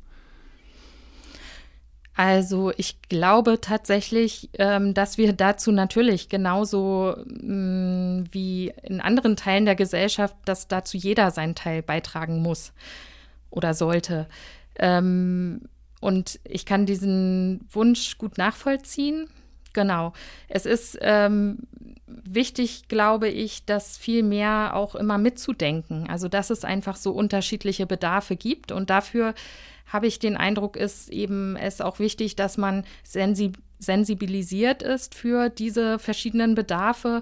Also 2.18 2.72
ich 2.78 3.00
glaube 3.10 3.62
tatsächlich, 3.62 4.50
ähm, 4.58 4.96
dass 4.96 5.20
wir 5.20 5.34
dazu 5.34 5.72
natürlich 5.72 6.30
genauso 6.30 7.16
mm, 7.28 8.24
wie 8.32 8.74
in 8.82 9.02
anderen 9.02 9.36
Teilen 9.36 9.66
der 9.66 9.76
Gesellschaft, 9.76 10.36
dass 10.46 10.68
dazu 10.68 10.98
jeder 10.98 11.30
seinen 11.30 11.54
Teil 11.54 11.84
beitragen 11.84 12.42
muss 12.42 12.74
oder 13.52 13.76
sollte. 13.76 14.28
Ähm, 14.80 15.70
und 16.02 16.40
ich 16.44 16.66
kann 16.66 16.88
diesen 16.88 17.68
Wunsch 17.70 18.18
gut 18.18 18.40
nachvollziehen. 18.40 19.30
Genau. 19.74 20.14
Es 20.48 20.66
ist 20.66 20.98
ähm, 21.02 21.68
wichtig, 22.08 22.88
glaube 22.88 23.30
ich, 23.30 23.66
das 23.66 23.96
viel 23.96 24.24
mehr 24.24 24.72
auch 24.74 24.96
immer 24.96 25.20
mitzudenken. 25.20 26.10
Also, 26.10 26.30
dass 26.30 26.50
es 26.50 26.64
einfach 26.64 26.96
so 26.96 27.12
unterschiedliche 27.12 27.86
Bedarfe 27.86 28.36
gibt 28.36 28.72
und 28.72 28.90
dafür 28.90 29.36
habe 29.88 30.08
ich 30.08 30.20
den 30.20 30.38
Eindruck, 30.38 30.76
ist 30.76 31.10
eben 31.10 31.56
es 31.56 31.82
auch 31.82 32.00
wichtig, 32.00 32.36
dass 32.36 32.58
man 32.58 32.84
sensib 33.04 33.58
sensibilisiert 33.80 34.82
ist 34.82 35.14
für 35.14 35.50
diese 35.50 36.00
verschiedenen 36.00 36.56
Bedarfe 36.56 37.22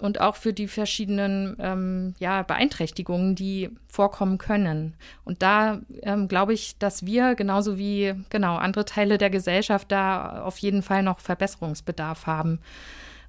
und 0.00 0.20
auch 0.20 0.36
für 0.36 0.52
die 0.52 0.68
verschiedenen 0.68 1.56
ähm, 1.58 2.14
ja, 2.18 2.42
Beeinträchtigungen, 2.42 3.34
die 3.34 3.70
vorkommen 3.88 4.38
können. 4.38 4.94
Und 5.24 5.42
da 5.42 5.80
ähm, 6.02 6.28
glaube 6.28 6.54
ich, 6.54 6.78
dass 6.78 7.04
wir 7.04 7.34
genauso 7.34 7.78
wie 7.78 8.14
genau 8.30 8.56
andere 8.56 8.84
Teile 8.84 9.18
der 9.18 9.30
Gesellschaft 9.30 9.90
da 9.90 10.42
auf 10.42 10.58
jeden 10.58 10.82
Fall 10.82 11.02
noch 11.02 11.20
Verbesserungsbedarf 11.20 12.26
haben. 12.26 12.60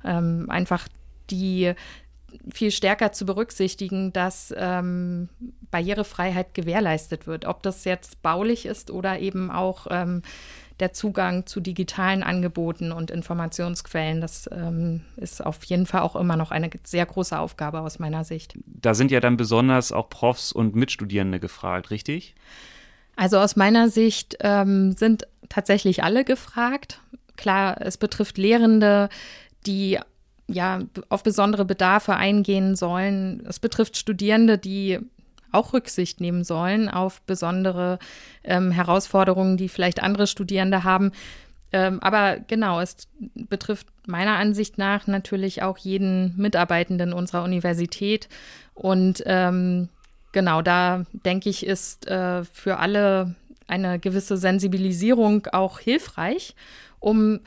Ähm, 0.03 0.45
einfach 0.49 0.87
die 1.31 1.73
viel 2.51 2.71
stärker 2.71 3.11
zu 3.11 3.25
berücksichtigen, 3.25 4.13
dass 4.13 4.53
ähm, 4.57 5.29
Barrierefreiheit 5.71 6.53
gewährleistet 6.53 7.27
wird. 7.27 7.45
Ob 7.45 7.63
das 7.63 7.85
jetzt 7.85 8.21
baulich 8.21 8.65
ist 8.65 8.91
oder 8.91 9.19
eben 9.19 9.51
auch 9.51 9.87
ähm, 9.89 10.21
der 10.79 10.93
Zugang 10.93 11.45
zu 11.45 11.59
digitalen 11.59 12.23
Angeboten 12.23 12.91
und 12.91 13.11
Informationsquellen. 13.11 14.21
Das 14.21 14.49
ähm, 14.51 15.01
ist 15.17 15.45
auf 15.45 15.63
jeden 15.65 15.85
Fall 15.85 16.01
auch 16.01 16.15
immer 16.15 16.37
noch 16.37 16.51
eine 16.51 16.69
sehr 16.83 17.05
große 17.05 17.37
Aufgabe 17.37 17.81
aus 17.81 17.99
meiner 17.99 18.23
Sicht. 18.23 18.53
Da 18.65 18.93
sind 18.93 19.11
ja 19.11 19.19
dann 19.19 19.37
besonders 19.37 19.91
auch 19.91 20.09
Profs 20.09 20.51
und 20.51 20.75
Mitstudierende 20.75 21.39
gefragt, 21.39 21.91
richtig? 21.91 22.35
Also 23.15 23.37
aus 23.39 23.55
meiner 23.55 23.89
Sicht 23.89 24.37
ähm, 24.39 24.93
sind 24.93 25.27
tatsächlich 25.49 26.03
alle 26.03 26.23
gefragt. 26.23 27.01
Klar, 27.35 27.81
es 27.81 27.97
betrifft 27.97 28.37
Lehrende, 28.37 29.09
die 29.65 29.99
ja 30.49 30.79
auf 31.09 31.23
besondere 31.23 31.65
Bedarfe 31.65 32.15
eingehen 32.15 32.75
sollen. 32.75 33.43
Es 33.47 33.59
betrifft 33.59 33.97
Studierende, 33.97 34.57
die 34.57 34.99
auch 35.51 35.73
Rücksicht 35.73 36.21
nehmen 36.21 36.43
sollen 36.43 36.89
auf 36.89 37.21
besondere 37.21 37.99
ähm, 38.43 38.71
Herausforderungen, 38.71 39.57
die 39.57 39.69
vielleicht 39.69 40.01
andere 40.01 40.27
Studierende 40.27 40.83
haben. 40.83 41.11
Ähm, 41.71 42.01
aber 42.01 42.37
genau, 42.39 42.79
es 42.79 43.07
betrifft 43.35 43.87
meiner 44.07 44.37
Ansicht 44.37 44.77
nach 44.77 45.07
natürlich 45.07 45.61
auch 45.61 45.77
jeden 45.77 46.35
Mitarbeitenden 46.37 47.13
unserer 47.13 47.43
Universität. 47.43 48.27
Und 48.73 49.23
ähm, 49.25 49.89
genau, 50.31 50.61
da 50.61 51.05
denke 51.25 51.49
ich, 51.49 51.65
ist 51.65 52.07
äh, 52.07 52.43
für 52.43 52.77
alle 52.77 53.35
eine 53.67 53.99
gewisse 53.99 54.37
Sensibilisierung 54.37 55.45
auch 55.47 55.79
hilfreich, 55.79 56.55
um 56.99 57.39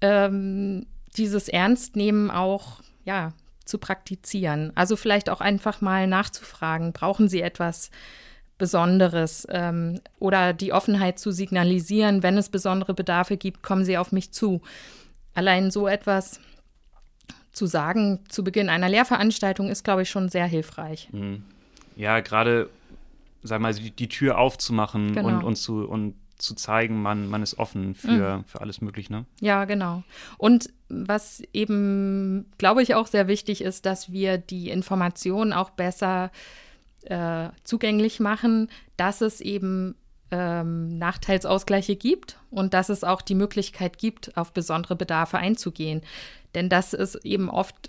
ähm, 0.00 0.86
dieses 1.16 1.48
Ernstnehmen 1.48 2.30
auch 2.30 2.80
ja, 3.04 3.32
zu 3.64 3.78
praktizieren. 3.78 4.72
Also 4.74 4.96
vielleicht 4.96 5.30
auch 5.30 5.40
einfach 5.40 5.80
mal 5.80 6.06
nachzufragen, 6.06 6.92
brauchen 6.92 7.28
Sie 7.28 7.40
etwas 7.40 7.90
Besonderes 8.58 9.46
ähm, 9.50 10.00
oder 10.18 10.52
die 10.52 10.72
Offenheit 10.72 11.18
zu 11.18 11.30
signalisieren, 11.32 12.22
wenn 12.22 12.36
es 12.36 12.50
besondere 12.50 12.92
Bedarfe 12.92 13.36
gibt, 13.38 13.62
kommen 13.62 13.84
Sie 13.84 13.96
auf 13.96 14.12
mich 14.12 14.32
zu. 14.32 14.60
Allein 15.34 15.70
so 15.70 15.88
etwas 15.88 16.40
zu 17.52 17.66
sagen 17.66 18.20
zu 18.28 18.44
Beginn 18.44 18.68
einer 18.68 18.88
Lehrveranstaltung 18.88 19.68
ist, 19.68 19.82
glaube 19.82 20.02
ich, 20.02 20.10
schon 20.10 20.28
sehr 20.28 20.46
hilfreich. 20.46 21.08
Mhm. 21.12 21.42
Ja, 21.96 22.20
gerade, 22.20 22.68
sag 23.42 23.60
mal, 23.60 23.74
die, 23.74 23.90
die 23.90 24.08
Tür 24.08 24.38
aufzumachen 24.38 25.14
Genau. 25.14 25.28
und, 25.28 25.42
und, 25.42 25.56
zu, 25.56 25.88
und 25.88 26.14
zu 26.40 26.54
zeigen, 26.54 27.02
man, 27.02 27.28
man 27.28 27.42
ist 27.42 27.58
offen 27.58 27.94
für, 27.94 28.38
Mhm. 28.38 28.44
für 28.44 28.60
alles 28.60 28.80
Mögliche, 28.80 29.12
ne? 29.12 29.24
Ja, 29.40 29.64
genau. 29.64 30.02
Und 30.38 30.70
was 30.88 31.42
eben, 31.52 32.50
glaube 32.58 32.82
ich, 32.82 32.94
auch 32.94 33.06
sehr 33.06 33.28
wichtig 33.28 33.62
ist, 33.62 33.86
dass 33.86 34.10
wir 34.12 34.38
die 34.38 34.70
Informationen 34.70 35.52
auch 35.52 35.70
besser 35.70 36.30
äh, 37.04 37.48
zugänglich 37.64 38.20
machen, 38.20 38.68
dass 38.96 39.20
es 39.22 39.40
eben 39.40 39.94
ähm, 40.30 40.98
Nachteilsausgleiche 40.98 41.96
gibt 41.96 42.38
und 42.50 42.74
dass 42.74 42.88
es 42.88 43.04
auch 43.04 43.22
die 43.22 43.34
Möglichkeit 43.34 43.98
gibt, 43.98 44.36
auf 44.36 44.52
besondere 44.52 44.96
Bedarfe 44.96 45.38
einzugehen. 45.38 46.02
Denn 46.54 46.68
das 46.68 46.92
ist 46.92 47.16
eben 47.24 47.48
oft 47.48 47.88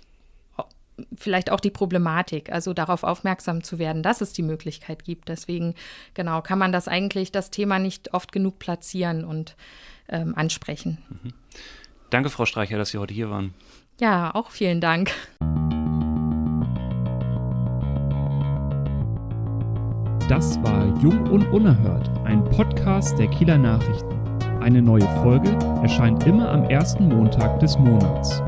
vielleicht 1.16 1.50
auch 1.50 1.60
die 1.60 1.70
Problematik, 1.70 2.52
also 2.52 2.74
darauf 2.74 3.02
aufmerksam 3.02 3.62
zu 3.62 3.78
werden, 3.78 4.02
dass 4.02 4.20
es 4.20 4.32
die 4.32 4.42
Möglichkeit 4.42 5.04
gibt. 5.04 5.28
Deswegen, 5.28 5.74
genau, 6.14 6.42
kann 6.42 6.58
man 6.58 6.72
das 6.72 6.88
eigentlich, 6.88 7.32
das 7.32 7.50
Thema 7.50 7.78
nicht 7.78 8.14
oft 8.14 8.32
genug 8.32 8.58
platzieren 8.58 9.24
und 9.24 9.56
ähm, 10.08 10.34
ansprechen. 10.36 10.98
Danke, 12.10 12.30
Frau 12.30 12.44
Streicher, 12.44 12.76
dass 12.76 12.90
Sie 12.90 12.98
heute 12.98 13.14
hier 13.14 13.30
waren. 13.30 13.54
Ja, 14.00 14.34
auch 14.34 14.50
vielen 14.50 14.80
Dank. 14.80 15.12
Das 20.28 20.62
war 20.62 20.86
Jung 21.02 21.26
und 21.30 21.46
Unerhört, 21.48 22.08
ein 22.24 22.44
Podcast 22.44 23.18
der 23.18 23.28
Kieler 23.28 23.58
Nachrichten. 23.58 24.18
Eine 24.60 24.80
neue 24.80 25.08
Folge 25.22 25.50
erscheint 25.82 26.24
immer 26.24 26.48
am 26.50 26.64
ersten 26.64 27.08
Montag 27.08 27.58
des 27.60 27.76
Monats. 27.78 28.40